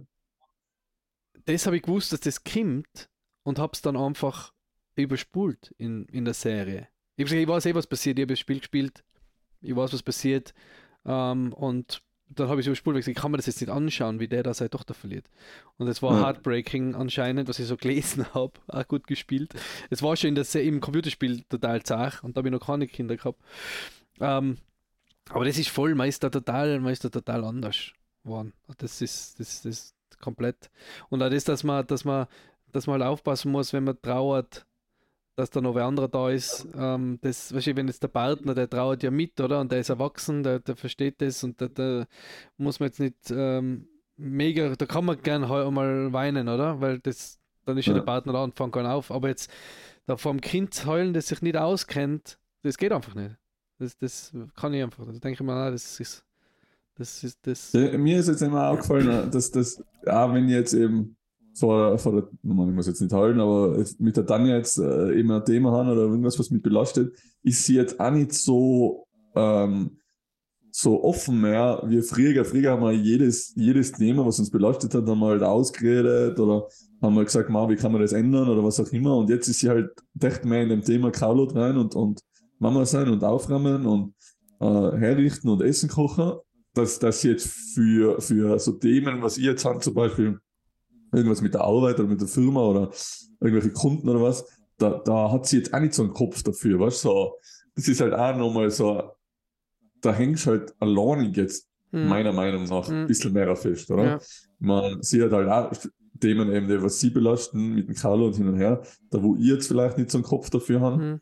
das 1.43 1.65
habe 1.65 1.75
ich 1.75 1.83
gewusst, 1.83 2.13
dass 2.13 2.21
das 2.21 2.43
kommt 2.45 3.09
und 3.43 3.59
habe 3.59 3.73
es 3.73 3.81
dann 3.81 3.97
einfach 3.97 4.53
überspult 4.95 5.75
in, 5.77 6.05
in 6.05 6.23
der 6.23 6.33
Serie. 6.33 6.87
Ich, 7.17 7.29
ich 7.29 7.47
weiß 7.47 7.65
eh, 7.65 7.75
was 7.75 7.85
passiert, 7.85 8.17
ich 8.17 8.23
habe 8.23 8.31
das 8.31 8.39
Spiel 8.39 8.59
gespielt, 8.59 9.03
ich 9.59 9.75
weiß, 9.75 9.91
was 9.91 10.03
passiert 10.03 10.53
ähm, 11.03 11.51
und 11.51 12.01
dann 12.29 12.47
habe 12.47 12.61
ich 12.61 12.65
es 12.65 12.67
überspult, 12.67 12.95
weil 12.95 13.07
ich 13.07 13.17
kann 13.17 13.29
mir 13.29 13.37
das 13.37 13.45
jetzt 13.45 13.59
nicht 13.59 13.69
anschauen, 13.69 14.21
wie 14.21 14.29
der 14.29 14.41
da 14.41 14.53
seine 14.53 14.69
Tochter 14.69 14.93
verliert. 14.93 15.29
Und 15.77 15.89
es 15.89 16.01
war 16.01 16.13
ja. 16.13 16.25
heartbreaking 16.25 16.95
anscheinend, 16.95 17.49
was 17.49 17.59
ich 17.59 17.67
so 17.67 17.75
gelesen 17.75 18.25
habe, 18.33 18.53
auch 18.67 18.87
gut 18.87 19.05
gespielt. 19.05 19.53
Es 19.89 20.01
war 20.01 20.15
schon 20.15 20.29
in 20.29 20.35
der, 20.35 20.63
im 20.63 20.79
Computerspiel 20.79 21.43
total 21.49 21.83
zart 21.83 22.23
und 22.23 22.37
da 22.37 22.39
habe 22.39 22.47
ich 22.47 22.53
noch 22.53 22.65
keine 22.65 22.87
Kinder 22.87 23.17
gehabt. 23.17 23.41
Ähm, 24.21 24.59
aber 25.29 25.43
das 25.43 25.57
ist 25.57 25.69
voll, 25.69 25.93
man 25.93 26.07
ist 26.07 26.23
da 26.23 26.29
total, 26.29 26.79
man 26.79 26.93
ist 26.93 27.03
da 27.03 27.09
total 27.09 27.43
anders 27.43 27.91
worden. 28.25 28.53
Das 28.77 29.01
ist, 29.01 29.39
das, 29.39 29.61
das 29.61 29.95
komplett. 30.19 30.69
Und 31.09 31.21
auch 31.21 31.29
das, 31.29 31.43
dass 31.43 31.63
man, 31.63 31.85
dass 31.87 32.05
man, 32.05 32.27
dass 32.71 32.87
man 32.87 33.01
halt 33.01 33.11
aufpassen 33.11 33.51
muss, 33.51 33.73
wenn 33.73 33.83
man 33.83 34.01
trauert, 34.01 34.65
dass 35.35 35.49
da 35.49 35.61
noch 35.61 35.75
wer 35.75 35.85
anderer 35.85 36.07
da 36.07 36.29
ist. 36.29 36.67
Ähm, 36.75 37.19
das, 37.21 37.53
weißt 37.53 37.67
du, 37.67 37.75
wenn 37.75 37.87
jetzt 37.87 38.03
der 38.03 38.07
Partner, 38.07 38.55
der 38.55 38.69
trauert 38.69 39.03
ja 39.03 39.11
mit, 39.11 39.39
oder? 39.39 39.59
Und 39.59 39.71
der 39.71 39.79
ist 39.79 39.89
erwachsen, 39.89 40.43
der, 40.43 40.59
der 40.59 40.75
versteht 40.75 41.21
das 41.21 41.43
und 41.43 41.59
da, 41.59 41.67
da 41.67 42.05
muss 42.57 42.79
man 42.79 42.87
jetzt 42.87 42.99
nicht 42.99 43.31
ähm, 43.31 43.87
mega, 44.17 44.75
da 44.75 44.85
kann 44.85 45.05
man 45.05 45.21
gern 45.21 45.41
mal 45.41 46.13
weinen, 46.13 46.47
oder? 46.47 46.79
Weil 46.79 46.99
das, 46.99 47.39
dann 47.65 47.77
ist 47.77 47.85
ja, 47.85 47.93
ja 47.93 47.99
der 47.99 48.05
Partner 48.05 48.33
da 48.33 48.43
und 48.43 48.55
fängt 48.55 48.73
gar 48.73 48.93
auf. 48.93 49.11
Aber 49.11 49.27
jetzt 49.27 49.51
da 50.05 50.17
vor 50.17 50.31
dem 50.31 50.41
Kind 50.41 50.85
heulen, 50.85 51.13
das 51.13 51.27
sich 51.27 51.41
nicht 51.41 51.57
auskennt, 51.57 52.39
das 52.63 52.77
geht 52.77 52.91
einfach 52.91 53.15
nicht. 53.15 53.35
Das, 53.77 53.97
das 53.97 54.33
kann 54.55 54.73
ich 54.73 54.81
einfach. 54.81 55.05
Da 55.05 55.11
denke 55.11 55.31
ich 55.31 55.41
mir, 55.41 55.71
das 55.71 55.99
ist 55.99 56.24
das 56.97 57.23
ist 57.23 57.39
das. 57.43 57.73
Ja, 57.73 57.97
mir 57.97 58.19
ist 58.19 58.27
jetzt 58.27 58.41
immer 58.41 58.69
aufgefallen, 58.69 59.29
dass 59.31 59.51
das, 59.51 59.83
ja, 60.05 60.33
wenn 60.33 60.47
jetzt 60.47 60.73
eben 60.73 61.15
vor, 61.53 61.97
vor 61.97 62.11
der, 62.13 62.29
man 62.43 62.73
muss 62.73 62.87
jetzt 62.87 63.01
nicht 63.01 63.13
halten, 63.13 63.39
aber 63.39 63.83
mit 63.99 64.17
der 64.17 64.25
Tanja 64.25 64.57
jetzt 64.57 64.77
äh, 64.77 65.13
eben 65.17 65.31
ein 65.31 65.45
Thema 65.45 65.71
haben 65.71 65.89
oder 65.89 66.01
irgendwas, 66.01 66.37
was 66.37 66.51
mit 66.51 66.63
belastet, 66.63 67.13
ist 67.43 67.65
sie 67.65 67.75
jetzt 67.75 67.99
auch 67.99 68.11
nicht 68.11 68.33
so, 68.33 69.05
ähm, 69.35 69.97
so 70.71 71.03
offen 71.03 71.39
mehr 71.39 71.81
wie 71.85 72.01
früher. 72.01 72.43
Früher 72.43 72.71
haben 72.71 72.83
wir 72.83 72.91
jedes, 72.91 73.53
jedes 73.55 73.93
Thema, 73.93 74.25
was 74.25 74.39
uns 74.39 74.51
belastet 74.51 74.93
hat, 74.93 75.07
haben 75.07 75.19
wir 75.19 75.27
halt 75.27 75.43
ausgeredet 75.43 76.37
oder 76.39 76.67
haben 77.01 77.15
wir 77.15 77.23
gesagt, 77.23 77.49
wie 77.49 77.75
kann 77.75 77.91
man 77.93 78.01
das 78.01 78.11
ändern 78.11 78.49
oder 78.49 78.63
was 78.63 78.79
auch 78.79 78.91
immer. 78.91 79.17
Und 79.17 79.29
jetzt 79.29 79.47
ist 79.47 79.59
sie 79.59 79.69
halt 79.69 79.91
echt 80.21 80.43
mehr 80.43 80.63
in 80.63 80.69
dem 80.69 80.81
Thema 80.81 81.11
Kaulot 81.11 81.55
rein 81.55 81.77
und, 81.77 81.95
und 81.95 82.19
Mama 82.59 82.85
sein 82.85 83.07
und 83.09 83.23
aufräumen 83.23 83.85
und 83.85 84.13
äh, 84.59 84.97
herrichten 84.97 85.49
und 85.49 85.61
Essen 85.61 85.89
kochen 85.89 86.33
dass 86.75 86.99
das 86.99 87.23
jetzt 87.23 87.47
für, 87.47 88.21
für 88.21 88.59
so 88.59 88.73
Themen, 88.73 89.21
was 89.21 89.37
ihr 89.37 89.51
jetzt 89.51 89.65
habt, 89.65 89.83
zum 89.83 89.93
Beispiel 89.93 90.39
irgendwas 91.13 91.41
mit 91.41 91.53
der 91.53 91.61
Arbeit 91.61 91.99
oder 91.99 92.09
mit 92.09 92.21
der 92.21 92.27
Firma 92.27 92.61
oder 92.61 92.91
irgendwelche 93.39 93.71
Kunden 93.71 94.07
oder 94.09 94.21
was, 94.21 94.45
da, 94.77 95.01
da 95.05 95.31
hat 95.31 95.47
sie 95.47 95.57
jetzt 95.57 95.73
auch 95.73 95.79
nicht 95.79 95.93
so 95.93 96.03
einen 96.03 96.13
Kopf 96.13 96.43
dafür, 96.43 96.79
weißt 96.79 97.01
so, 97.01 97.35
das 97.75 97.87
ist 97.87 98.01
halt 98.01 98.13
auch 98.13 98.35
nochmal 98.35 98.69
so, 98.69 99.11
da 100.01 100.13
hängst 100.13 100.47
halt 100.47 100.73
alleine 100.79 101.29
jetzt, 101.29 101.69
mhm. 101.91 102.07
meiner 102.07 102.33
Meinung 102.33 102.65
nach, 102.65 102.87
mhm. 102.89 102.95
ein 102.95 103.07
bisschen 103.07 103.33
mehr 103.33 103.55
fest, 103.55 103.89
oder? 103.89 104.03
Ja. 104.03 104.19
Man, 104.59 105.01
sie 105.01 105.23
hat 105.23 105.31
halt 105.31 105.49
auch 105.49 105.71
Themen 106.19 106.51
eben, 106.51 106.67
die 106.67 106.81
was 106.81 106.99
sie 106.99 107.09
belasten, 107.09 107.75
mit 107.75 107.87
dem 107.87 107.95
Carlo 107.95 108.27
und 108.27 108.35
hin 108.35 108.47
und 108.47 108.57
her, 108.57 108.81
da 109.09 109.21
wo 109.21 109.35
ihr 109.35 109.55
jetzt 109.55 109.67
vielleicht 109.67 109.97
nicht 109.97 110.11
so 110.11 110.17
einen 110.17 110.25
Kopf 110.25 110.49
dafür 110.49 110.81
habt. 110.81 110.97
Mhm. 110.97 111.19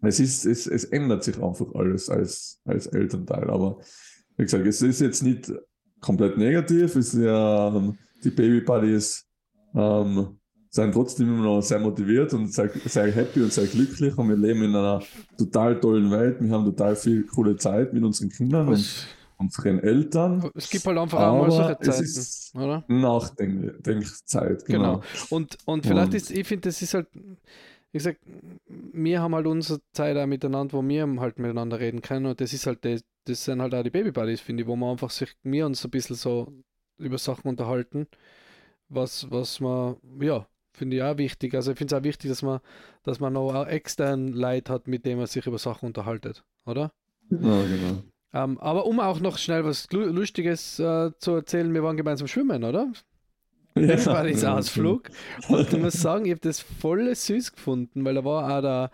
Es 0.00 0.20
ist, 0.20 0.44
es, 0.46 0.66
es 0.66 0.84
ändert 0.84 1.24
sich 1.24 1.42
einfach 1.42 1.74
alles 1.74 2.08
als, 2.08 2.60
als 2.64 2.86
Elternteil, 2.86 3.50
aber 3.50 3.80
wie 4.38 4.44
gesagt, 4.44 4.66
es 4.66 4.80
ist 4.80 5.00
jetzt 5.00 5.22
nicht 5.22 5.52
komplett 6.00 6.38
negativ, 6.38 6.96
es 6.96 7.12
ist 7.12 7.22
ja, 7.22 7.68
ähm, 7.68 7.98
die 8.22 8.30
Baby 8.30 8.60
Buddies 8.60 9.26
ähm, 9.74 10.38
sind 10.70 10.92
trotzdem 10.92 11.28
immer 11.28 11.44
noch 11.44 11.60
sehr 11.60 11.80
motiviert 11.80 12.32
und 12.34 12.52
sehr, 12.52 12.70
sehr 12.84 13.10
happy 13.10 13.42
und 13.42 13.52
sehr 13.52 13.66
glücklich 13.66 14.16
und 14.16 14.28
wir 14.28 14.36
leben 14.36 14.62
in 14.62 14.76
einer 14.76 15.02
total 15.36 15.80
tollen 15.80 16.10
Welt. 16.10 16.40
Wir 16.40 16.50
haben 16.50 16.64
total 16.64 16.94
viel 16.94 17.26
coole 17.26 17.56
Zeit 17.56 17.92
mit 17.92 18.04
unseren 18.04 18.28
Kindern 18.28 18.68
und 18.68 19.06
unseren 19.38 19.80
Eltern. 19.80 20.50
Es 20.54 20.70
gibt 20.70 20.86
halt 20.86 20.98
einfach 20.98 21.20
auch 21.20 21.42
mal 21.42 21.50
solche 21.50 21.78
Zeiten, 21.80 22.04
es 22.04 22.16
ist 22.16 22.54
oder? 22.54 22.84
Nachdenkzeit. 22.86 24.64
Genau. 24.66 24.96
genau. 24.96 25.02
Und, 25.30 25.58
und 25.64 25.86
vielleicht 25.86 26.08
und, 26.08 26.14
ist, 26.14 26.30
ich 26.30 26.46
finde, 26.46 26.68
das 26.68 26.80
ist 26.80 26.94
halt, 26.94 27.08
wie 27.92 27.98
gesagt, 27.98 28.20
wir 28.66 29.20
haben 29.22 29.34
halt 29.34 29.46
unsere 29.46 29.80
Zeit 29.92 30.16
auch 30.16 30.26
miteinander, 30.26 30.74
wo 30.74 30.86
wir 30.86 31.06
halt 31.20 31.38
miteinander 31.38 31.80
reden 31.80 32.02
können 32.02 32.26
und 32.26 32.40
das 32.40 32.52
ist 32.52 32.66
halt 32.66 32.84
das, 32.84 33.02
das 33.24 33.44
sind 33.44 33.62
halt 33.62 33.74
auch 33.74 33.82
die 33.82 33.90
Babybuddies, 33.90 34.40
finde 34.40 34.62
ich, 34.62 34.68
wo 34.68 34.76
man 34.76 34.90
einfach 34.90 35.10
sich 35.10 35.34
mir 35.42 35.66
uns 35.66 35.84
ein 35.84 35.90
bisschen 35.90 36.16
so 36.16 36.52
über 36.98 37.18
Sachen 37.18 37.48
unterhalten, 37.48 38.06
was, 38.88 39.30
was 39.30 39.60
man, 39.60 39.96
ja, 40.20 40.46
finde 40.72 40.96
ich 40.96 41.02
auch 41.02 41.18
wichtig. 41.18 41.54
Also 41.54 41.72
ich 41.72 41.78
finde 41.78 41.94
es 41.94 42.00
auch 42.00 42.04
wichtig, 42.04 42.30
dass 42.30 42.42
man, 42.42 42.60
dass 43.02 43.20
man 43.20 43.32
noch 43.32 43.54
auch 43.54 43.66
extern 43.66 44.32
Leid 44.32 44.70
hat, 44.70 44.88
mit 44.88 45.06
dem 45.06 45.18
man 45.18 45.26
sich 45.26 45.46
über 45.46 45.58
Sachen 45.58 45.86
unterhaltet, 45.86 46.44
oder? 46.66 46.92
Ja, 47.30 47.38
genau. 47.38 48.02
Ähm, 48.34 48.58
aber 48.58 48.86
um 48.86 49.00
auch 49.00 49.20
noch 49.20 49.38
schnell 49.38 49.64
was 49.64 49.90
Lustiges 49.90 50.78
äh, 50.78 51.10
zu 51.18 51.32
erzählen, 51.32 51.72
wir 51.72 51.82
waren 51.82 51.96
gemeinsam 51.96 52.28
schwimmen, 52.28 52.62
oder? 52.62 52.92
Ja, 53.80 53.94
Everybody's 53.94 54.42
ja, 54.42 54.56
Ausflug. 54.56 55.10
Und 55.48 55.72
ich 55.72 55.78
muss 55.78 55.94
sagen, 55.94 56.24
ich 56.26 56.32
habe 56.32 56.40
das 56.40 56.60
voll 56.60 57.14
süß 57.14 57.52
gefunden, 57.52 58.04
weil 58.04 58.14
da 58.14 58.24
war 58.24 58.56
auch 58.56 58.60
der, 58.60 58.90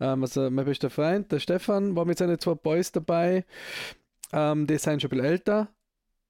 ähm, 0.00 0.22
also 0.22 0.50
mein 0.50 0.64
bester 0.64 0.90
Freund, 0.90 1.30
der 1.32 1.40
Stefan, 1.40 1.96
war 1.96 2.04
mit 2.04 2.18
seinen 2.18 2.38
zwei 2.38 2.54
Boys 2.54 2.92
dabei. 2.92 3.44
Ähm, 4.32 4.66
die 4.66 4.78
sind 4.78 5.02
schon 5.02 5.10
ein 5.10 5.18
bisschen 5.18 5.24
älter. 5.24 5.68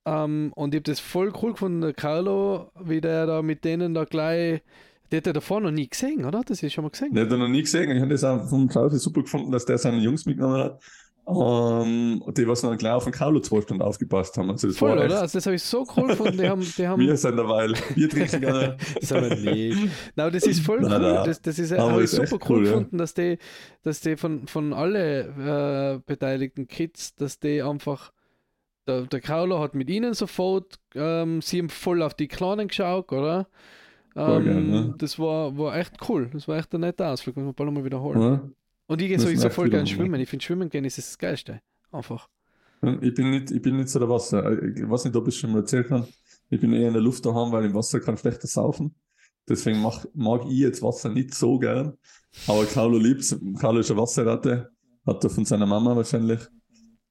Ähm, 0.06 0.52
und 0.54 0.74
ich 0.74 0.78
habe 0.78 0.90
das 0.90 1.00
voll 1.00 1.32
cool 1.42 1.52
gefunden, 1.52 1.80
der 1.80 1.92
Carlo, 1.92 2.70
wie 2.80 3.00
der 3.00 3.26
da 3.26 3.42
mit 3.42 3.64
denen 3.64 3.94
da 3.94 4.04
gleich. 4.04 4.62
Der 5.10 5.18
hat 5.18 5.26
er 5.26 5.32
davor 5.32 5.60
noch 5.60 5.70
nie 5.70 5.88
gesehen, 5.88 6.24
oder? 6.24 6.42
Das 6.44 6.62
ist 6.62 6.72
schon 6.72 6.84
mal 6.84 6.90
gesehen. 6.90 7.14
Der 7.14 7.24
hat 7.24 7.32
er 7.32 7.38
noch 7.38 7.48
nie 7.48 7.62
gesehen. 7.62 7.90
Ich 7.90 8.00
habe 8.00 8.10
das 8.10 8.24
auch 8.24 8.46
vom 8.48 8.68
Carlo 8.68 8.90
super 8.90 9.22
gefunden, 9.22 9.50
dass 9.50 9.64
der 9.64 9.78
seine 9.78 9.98
Jungs 9.98 10.26
mitgenommen 10.26 10.62
hat. 10.64 10.82
Um, 11.28 12.22
ähm, 12.24 12.34
die, 12.34 12.48
was 12.48 12.62
dann 12.62 12.78
gleich 12.78 12.94
auf 12.94 13.04
den 13.04 13.12
Stunden 13.12 13.82
aufgepasst 13.82 14.38
haben. 14.38 14.50
Also 14.50 14.68
das 14.68 14.78
Voll, 14.78 14.92
oder? 14.92 15.20
Also 15.20 15.36
das 15.36 15.44
habe 15.44 15.56
ich 15.56 15.62
so 15.62 15.86
cool 15.94 16.08
gefunden. 16.08 16.38
Die 16.38 16.48
haben, 16.48 16.62
die 16.62 16.88
haben... 16.88 17.00
Wir 17.06 17.18
sind 17.18 17.36
dabei. 17.36 17.68
Wir 17.94 18.08
trinken 18.08 18.40
gerne. 18.40 18.78
das 19.00 19.10
haben 19.10 19.28
wir 19.28 19.36
nicht. 19.36 19.78
Nein, 20.16 20.32
das 20.32 20.44
ist 20.44 20.60
voll 20.60 20.78
cool. 20.82 20.88
Nein. 20.88 21.26
Das, 21.26 21.42
das 21.42 21.58
ist, 21.58 21.76
habe 21.76 22.02
ich 22.02 22.10
super 22.10 22.38
cool, 22.48 22.56
cool 22.56 22.64
gefunden, 22.64 22.96
ja. 22.96 22.98
dass 23.00 23.12
die, 23.12 23.38
dass 23.82 24.00
die 24.00 24.16
von, 24.16 24.46
von 24.46 24.72
alle 24.72 25.98
äh, 25.98 26.00
beteiligten 26.06 26.66
Kids, 26.66 27.14
dass 27.14 27.38
die 27.38 27.60
einfach 27.60 28.10
der, 28.86 29.02
der 29.02 29.20
Carlo 29.20 29.60
hat 29.60 29.74
mit 29.74 29.90
ihnen 29.90 30.14
sofort, 30.14 30.80
ähm, 30.94 31.42
sie 31.42 31.58
haben 31.58 31.68
voll 31.68 32.02
auf 32.02 32.14
die 32.14 32.28
Kleinen 32.28 32.68
geschaut, 32.68 33.12
oder? 33.12 33.48
Ähm, 34.16 34.44
gern, 34.44 34.70
ne? 34.70 34.94
Das 34.96 35.18
war, 35.18 35.58
war 35.58 35.76
echt 35.76 36.08
cool. 36.08 36.30
Das 36.32 36.48
war 36.48 36.56
echt 36.56 36.74
ein 36.74 36.80
netter 36.80 37.12
Ausflug. 37.12 37.36
Muss 37.36 37.44
man 37.44 37.54
bald 37.54 37.70
mal 37.70 37.84
wiederholen. 37.84 38.20
Ja. 38.22 38.40
Und 38.88 39.02
ich 39.02 39.08
gehe 39.08 39.20
sowieso 39.20 39.50
voll 39.50 39.68
gerne 39.68 39.86
schwimmen. 39.86 40.20
Ich 40.20 40.28
finde 40.28 40.44
Schwimmen 40.44 40.70
gehen 40.70 40.84
ist 40.84 40.98
das 40.98 41.18
Geilste. 41.18 41.60
Einfach. 41.92 42.28
Ich 43.00 43.14
bin 43.14 43.30
nicht, 43.30 43.50
ich 43.50 43.60
bin 43.60 43.76
nicht 43.76 43.90
so 43.90 43.98
der 43.98 44.08
Wasser. 44.08 44.62
Ich 44.62 44.88
weiß 44.88 45.04
nicht, 45.04 45.16
ob 45.16 45.28
ich 45.28 45.34
es 45.34 45.40
schon 45.40 45.52
mal 45.52 45.58
erzählt 45.58 45.90
habe. 45.90 46.08
Ich 46.48 46.60
bin 46.60 46.72
eher 46.72 46.88
in 46.88 46.94
der 46.94 47.02
Luft 47.02 47.24
daheim, 47.26 47.52
weil 47.52 47.66
im 47.66 47.74
Wasser 47.74 48.00
kann 48.00 48.16
schlechter 48.16 48.46
saufen. 48.46 48.94
Deswegen 49.46 49.80
mach, 49.80 50.04
mag 50.14 50.42
ich 50.46 50.58
jetzt 50.58 50.82
Wasser 50.82 51.10
nicht 51.10 51.34
so 51.34 51.58
gern. 51.58 51.94
Aber 52.46 52.64
Carlo 52.64 52.98
liebt 52.98 53.36
Carlo 53.58 53.80
ist 53.80 53.90
eine 53.90 54.00
Wasserratte. 54.00 54.70
Hat 55.06 55.24
er 55.24 55.30
von 55.30 55.44
seiner 55.44 55.66
Mama 55.66 55.94
wahrscheinlich. 55.94 56.40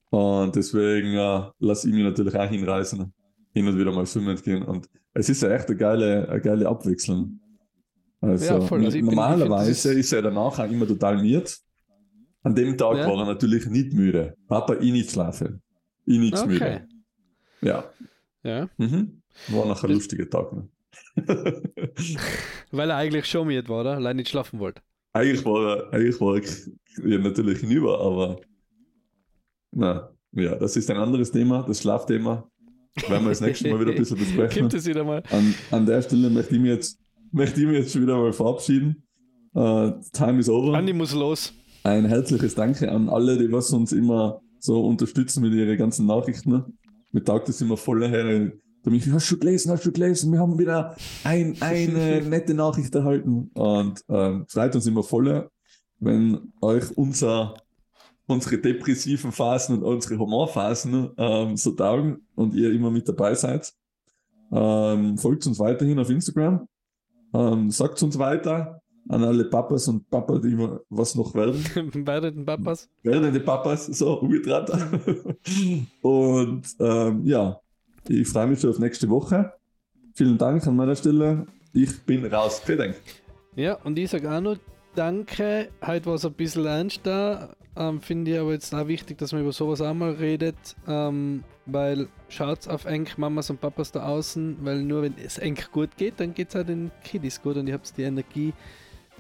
Und 0.09 0.55
deswegen 0.55 1.13
äh, 1.13 1.51
lasse 1.59 1.89
ich 1.89 1.93
mich 1.93 2.03
natürlich 2.03 2.35
auch 2.35 2.49
hinreißen, 2.49 3.13
hin 3.53 3.67
und 3.67 3.77
wieder 3.77 3.91
mal 3.91 4.05
schwimmen 4.07 4.37
gehen. 4.37 4.63
Und 4.63 4.87
es 5.13 5.29
ist 5.29 5.41
ja 5.43 5.49
echt 5.49 5.67
eine 5.67 5.77
geile, 5.77 6.29
eine 6.29 6.41
geile 6.41 6.67
Abwechslung. 6.67 7.39
Also, 8.21 8.45
ja, 8.45 8.61
voll. 8.61 8.83
Also 8.85 8.97
normalerweise 8.99 9.89
bin, 9.89 9.99
ist 9.99 10.13
er 10.13 10.21
danach 10.23 10.57
auch 10.57 10.71
immer 10.71 10.87
total 10.87 11.21
miert. 11.21 11.59
An 12.43 12.55
dem 12.55 12.77
Tag 12.77 12.97
ja. 12.97 13.07
war 13.07 13.17
er 13.19 13.25
natürlich 13.25 13.65
nicht 13.67 13.93
müde. 13.93 14.35
Papa, 14.47 14.75
ich 14.75 14.91
nicht 14.91 15.11
schlafen. 15.11 15.61
Ich 16.05 16.17
nichts 16.17 16.41
okay. 16.41 16.49
müde. 16.51 16.87
Ja. 17.61 17.83
Ja. 18.43 18.69
Mhm. 18.77 19.21
War 19.49 19.65
nachher 19.65 19.89
ein 19.89 19.95
lustiger 19.95 20.29
Tag. 20.29 20.53
Ne? 20.53 20.69
Weil 22.71 22.89
er 22.89 22.97
eigentlich 22.97 23.25
schon 23.25 23.47
müde 23.47 23.67
war, 23.67 23.81
oder? 23.81 23.95
Allein 23.95 24.15
nicht 24.15 24.29
schlafen 24.29 24.59
wollte. 24.59 24.81
Eigentlich 25.13 25.43
war 25.45 25.77
er, 25.77 25.93
eigentlich 25.93 26.21
war 26.21 26.37
er 26.37 27.09
ja, 27.09 27.17
natürlich 27.17 27.59
hinüber, 27.59 27.99
aber 27.99 28.39
na, 29.71 30.09
ja, 30.31 30.55
das 30.55 30.75
ist 30.75 30.89
ein 30.89 30.97
anderes 30.97 31.31
Thema, 31.31 31.63
das 31.67 31.81
Schlafthema. 31.81 32.49
Werden 33.07 33.23
wir 33.23 33.29
das 33.29 33.41
nächste 33.41 33.69
Mal 33.69 33.79
wieder 33.79 33.91
ein 33.91 33.97
bisschen 33.97 34.17
besprechen. 34.17 34.61
Gibt 34.63 34.73
es 34.73 34.85
wieder 34.85 35.03
mal. 35.03 35.21
An, 35.29 35.53
an 35.71 35.85
der 35.85 36.01
Stelle 36.01 36.29
möchte 36.29 36.55
ich 36.55 36.61
mich 36.61 36.71
jetzt, 36.71 36.99
möchte 37.31 37.59
ich 37.59 37.67
mich 37.67 37.77
jetzt 37.77 37.93
schon 37.93 38.01
wieder 38.01 38.17
mal 38.17 38.33
verabschieden. 38.33 39.03
Uh, 39.53 39.93
time 40.13 40.39
is 40.39 40.49
over. 40.49 40.75
Andi 40.75 40.93
muss 40.93 41.13
los. 41.13 41.53
Ein 41.87 42.03
herzliches 42.03 42.53
Danke 42.53 42.91
an 42.91 43.07
alle, 43.07 43.37
die 43.37 43.49
was 43.49 43.71
uns 43.71 43.93
immer 43.93 44.41
so 44.59 44.85
unterstützen 44.85 45.41
mit 45.41 45.53
ihren 45.53 45.77
ganzen 45.77 46.05
Nachrichten. 46.05 46.77
Mir 47.13 47.23
taugt 47.23 47.47
das 47.47 47.61
immer 47.61 47.77
voll 47.77 48.05
her. 48.05 48.51
Du 48.83 48.89
mich, 48.89 49.09
hast 49.09 49.31
du 49.31 49.39
gelesen, 49.39 49.71
hast 49.71 49.85
du 49.85 49.93
gelesen? 49.93 50.33
Wir 50.33 50.39
haben 50.41 50.59
wieder 50.59 50.97
ein, 51.23 51.55
eine 51.61 52.21
nette 52.29 52.53
Nachricht 52.53 52.93
erhalten. 52.93 53.51
Und 53.53 54.01
ähm, 54.09 54.45
freut 54.49 54.75
uns 54.75 54.85
immer 54.85 55.01
voll, 55.01 55.49
wenn 55.99 56.51
euch 56.61 56.91
unser 56.97 57.53
unsere 58.25 58.57
depressiven 58.57 59.31
Phasen 59.31 59.77
und 59.77 59.83
unsere 59.83 60.19
Humorphasen 60.19 61.11
ähm, 61.17 61.55
so 61.55 61.71
taugen 61.71 62.27
und 62.35 62.53
ihr 62.53 62.73
immer 62.73 62.91
mit 62.91 63.07
dabei 63.07 63.33
seid. 63.33 63.71
Ähm, 64.51 65.17
folgt 65.17 65.47
uns 65.47 65.57
weiterhin 65.57 65.99
auf 65.99 66.09
Instagram. 66.09 66.67
Ähm, 67.33 67.71
sagt 67.71 68.03
uns 68.03 68.19
weiter 68.19 68.81
an 69.09 69.23
alle 69.23 69.45
Papas 69.45 69.87
und 69.87 70.09
Papa, 70.09 70.37
die 70.39 70.57
was 70.89 71.15
noch 71.15 71.33
werden. 71.33 71.63
Werdenden 72.05 72.45
Papas. 72.45 72.89
Werdende 73.03 73.39
Papas, 73.39 73.85
so, 73.87 74.19
umgedreht. 74.19 74.69
und 76.01 76.63
ähm, 76.79 77.25
ja, 77.25 77.59
ich 78.07 78.27
freue 78.27 78.47
mich 78.47 78.59
schon 78.59 78.71
auf 78.71 78.79
nächste 78.79 79.09
Woche. 79.09 79.53
Vielen 80.13 80.37
Dank 80.37 80.65
an 80.67 80.75
meiner 80.75 80.95
Stelle. 80.95 81.45
Ich 81.73 82.01
bin 82.01 82.25
raus. 82.25 82.61
Vielen 82.65 82.79
Dank. 82.79 82.95
Ja, 83.55 83.75
und 83.83 83.97
ich 83.97 84.09
sage 84.09 84.31
auch 84.31 84.41
noch 84.41 84.57
Danke. 84.97 85.69
Heute 85.85 86.07
war 86.07 86.15
es 86.15 86.25
ein 86.25 86.33
bisschen 86.33 86.65
ernst 86.65 87.01
da. 87.03 87.55
Ähm, 87.75 88.01
Finde 88.01 88.31
ich 88.31 88.39
aber 88.39 88.53
jetzt 88.53 88.73
auch 88.73 88.87
wichtig, 88.87 89.19
dass 89.19 89.31
man 89.31 89.41
über 89.41 89.51
sowas 89.51 89.79
auch 89.79 89.93
mal 89.93 90.13
redet, 90.13 90.75
ähm, 90.87 91.43
weil 91.67 92.07
schaut 92.29 92.67
auf 92.67 92.85
eng 92.85 93.07
Mamas 93.17 93.51
und 93.51 93.61
Papas 93.61 93.91
da 93.91 94.07
außen, 94.07 94.57
weil 94.61 94.81
nur 94.81 95.03
wenn 95.03 95.13
es 95.23 95.37
eng 95.37 95.59
gut 95.71 95.95
geht, 95.97 96.19
dann 96.19 96.33
geht 96.33 96.49
es 96.49 96.55
auch 96.55 96.65
den 96.65 96.89
Kiddies 97.03 97.39
gut 97.39 97.57
und 97.57 97.67
ihr 97.67 97.75
habt 97.75 97.95
die 97.95 98.01
Energie, 98.01 98.53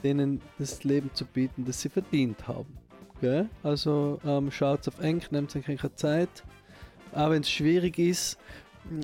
denen 0.03 0.41
das 0.59 0.83
Leben 0.83 1.09
zu 1.13 1.25
bieten, 1.25 1.65
das 1.65 1.81
sie 1.81 1.89
verdient 1.89 2.47
haben. 2.47 2.77
Okay? 3.15 3.45
Also 3.63 4.19
ähm, 4.25 4.51
schaut 4.51 4.87
auf 4.87 4.99
eng, 4.99 5.21
nehmt 5.31 5.55
euch 5.55 5.65
keine 5.65 5.95
Zeit, 5.95 6.43
auch 7.13 7.29
wenn 7.29 7.41
es 7.41 7.49
schwierig 7.49 7.97
ist 7.99 8.37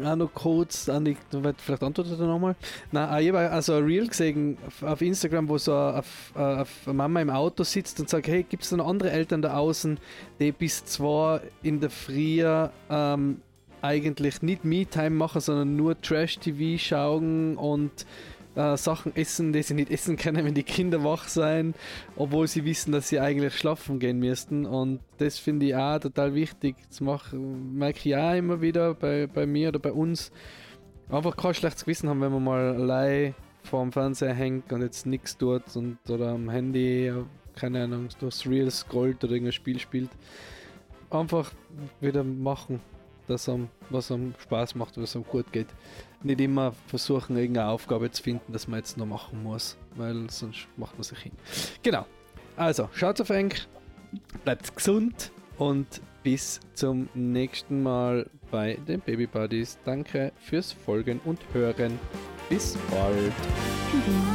auch 0.03 0.15
noch 0.15 0.33
kurz, 0.33 0.87
Andi, 0.89 1.17
vielleicht 1.29 1.83
antwortet 1.83 2.19
er 2.19 2.27
nochmal. 2.27 2.55
Nein, 2.91 3.21
ich 3.21 3.29
habe 3.29 3.49
also 3.51 3.75
ein 3.75 3.83
Reel 3.83 4.07
gesehen 4.07 4.57
auf 4.81 5.01
Instagram, 5.01 5.49
wo 5.49 5.57
so 5.57 5.75
eine, 5.75 6.03
eine, 6.35 6.65
Mama 6.93 7.21
im 7.21 7.29
Auto 7.29 7.63
sitzt 7.63 7.99
und 7.99 8.09
sagt, 8.09 8.27
hey, 8.27 8.43
gibt 8.43 8.63
es 8.63 8.71
noch 8.71 8.87
andere 8.87 9.11
Eltern 9.11 9.41
da 9.41 9.55
außen, 9.57 9.99
die 10.39 10.51
bis 10.51 10.85
zwei 10.85 11.41
in 11.61 11.79
der 11.79 11.89
Früh 11.89 12.43
ähm, 12.89 13.41
eigentlich 13.81 14.41
nicht 14.41 14.63
Me-Time 14.63 15.11
machen, 15.11 15.41
sondern 15.41 15.75
nur 15.75 15.99
Trash-TV 15.99 16.81
schauen 16.81 17.57
und 17.57 18.05
äh, 18.55 18.77
Sachen 18.77 19.15
essen, 19.15 19.53
die 19.53 19.63
sie 19.63 19.73
nicht 19.73 19.91
essen 19.91 20.17
können, 20.17 20.45
wenn 20.45 20.53
die 20.53 20.63
Kinder 20.63 21.03
wach 21.03 21.27
sein, 21.27 21.73
obwohl 22.15 22.47
sie 22.47 22.65
wissen, 22.65 22.91
dass 22.91 23.09
sie 23.09 23.19
eigentlich 23.19 23.55
schlafen 23.55 23.99
gehen 23.99 24.19
müssten. 24.19 24.65
Und 24.65 24.99
das 25.17 25.37
finde 25.39 25.67
ich 25.67 25.75
auch 25.75 25.99
total 25.99 26.33
wichtig. 26.35 26.75
Das 26.89 27.01
mach, 27.01 27.33
merke 27.33 28.09
ich 28.09 28.15
auch 28.15 28.35
immer 28.35 28.61
wieder 28.61 28.93
bei, 28.93 29.27
bei 29.27 29.45
mir 29.45 29.69
oder 29.69 29.79
bei 29.79 29.91
uns. 29.91 30.31
Einfach 31.09 31.35
kein 31.35 31.53
schlechtes 31.53 31.85
Gewissen 31.85 32.09
haben, 32.09 32.21
wenn 32.21 32.31
man 32.31 32.43
mal 32.43 32.75
allein 32.75 33.35
vor 33.63 33.81
dem 33.81 33.91
Fernseher 33.91 34.33
hängt 34.33 34.71
und 34.71 34.81
jetzt 34.81 35.05
nichts 35.05 35.37
tut 35.37 35.63
und 35.75 35.97
oder 36.09 36.29
am 36.29 36.49
Handy, 36.49 37.13
keine 37.55 37.83
Ahnung, 37.83 38.09
durchs 38.19 38.45
Real 38.47 38.69
scrollt 38.69 39.23
oder 39.23 39.33
irgendein 39.33 39.53
Spiel 39.53 39.79
spielt. 39.79 40.09
Einfach 41.09 41.51
wieder 42.01 42.23
machen, 42.23 42.81
das 43.33 43.49
am, 43.49 43.69
was 43.89 44.11
am 44.11 44.33
Spaß 44.41 44.75
macht, 44.75 44.97
was 44.97 45.15
am 45.15 45.23
gut 45.23 45.51
geht 45.51 45.67
nicht 46.23 46.41
immer 46.41 46.73
versuchen, 46.87 47.37
irgendeine 47.37 47.69
Aufgabe 47.69 48.11
zu 48.11 48.23
finden, 48.23 48.51
dass 48.51 48.67
man 48.67 48.79
jetzt 48.79 48.97
noch 48.97 49.05
machen 49.05 49.43
muss, 49.43 49.77
weil 49.95 50.29
sonst 50.29 50.67
macht 50.77 50.95
man 50.95 51.03
sich 51.03 51.19
hin. 51.19 51.31
Genau. 51.81 52.05
Also, 52.55 52.89
schaut 52.93 53.19
auf 53.19 53.29
Enk, 53.29 53.67
bleibt 54.43 54.75
gesund 54.75 55.31
und 55.57 56.01
bis 56.23 56.59
zum 56.73 57.09
nächsten 57.13 57.83
Mal 57.83 58.29
bei 58.51 58.75
den 58.87 59.01
Baby 59.01 59.27
Buddies. 59.27 59.77
Danke 59.83 60.31
fürs 60.39 60.71
Folgen 60.71 61.19
und 61.25 61.39
Hören. 61.53 61.99
Bis 62.49 62.77
bald. 62.89 63.33
Tschüss. 63.91 64.32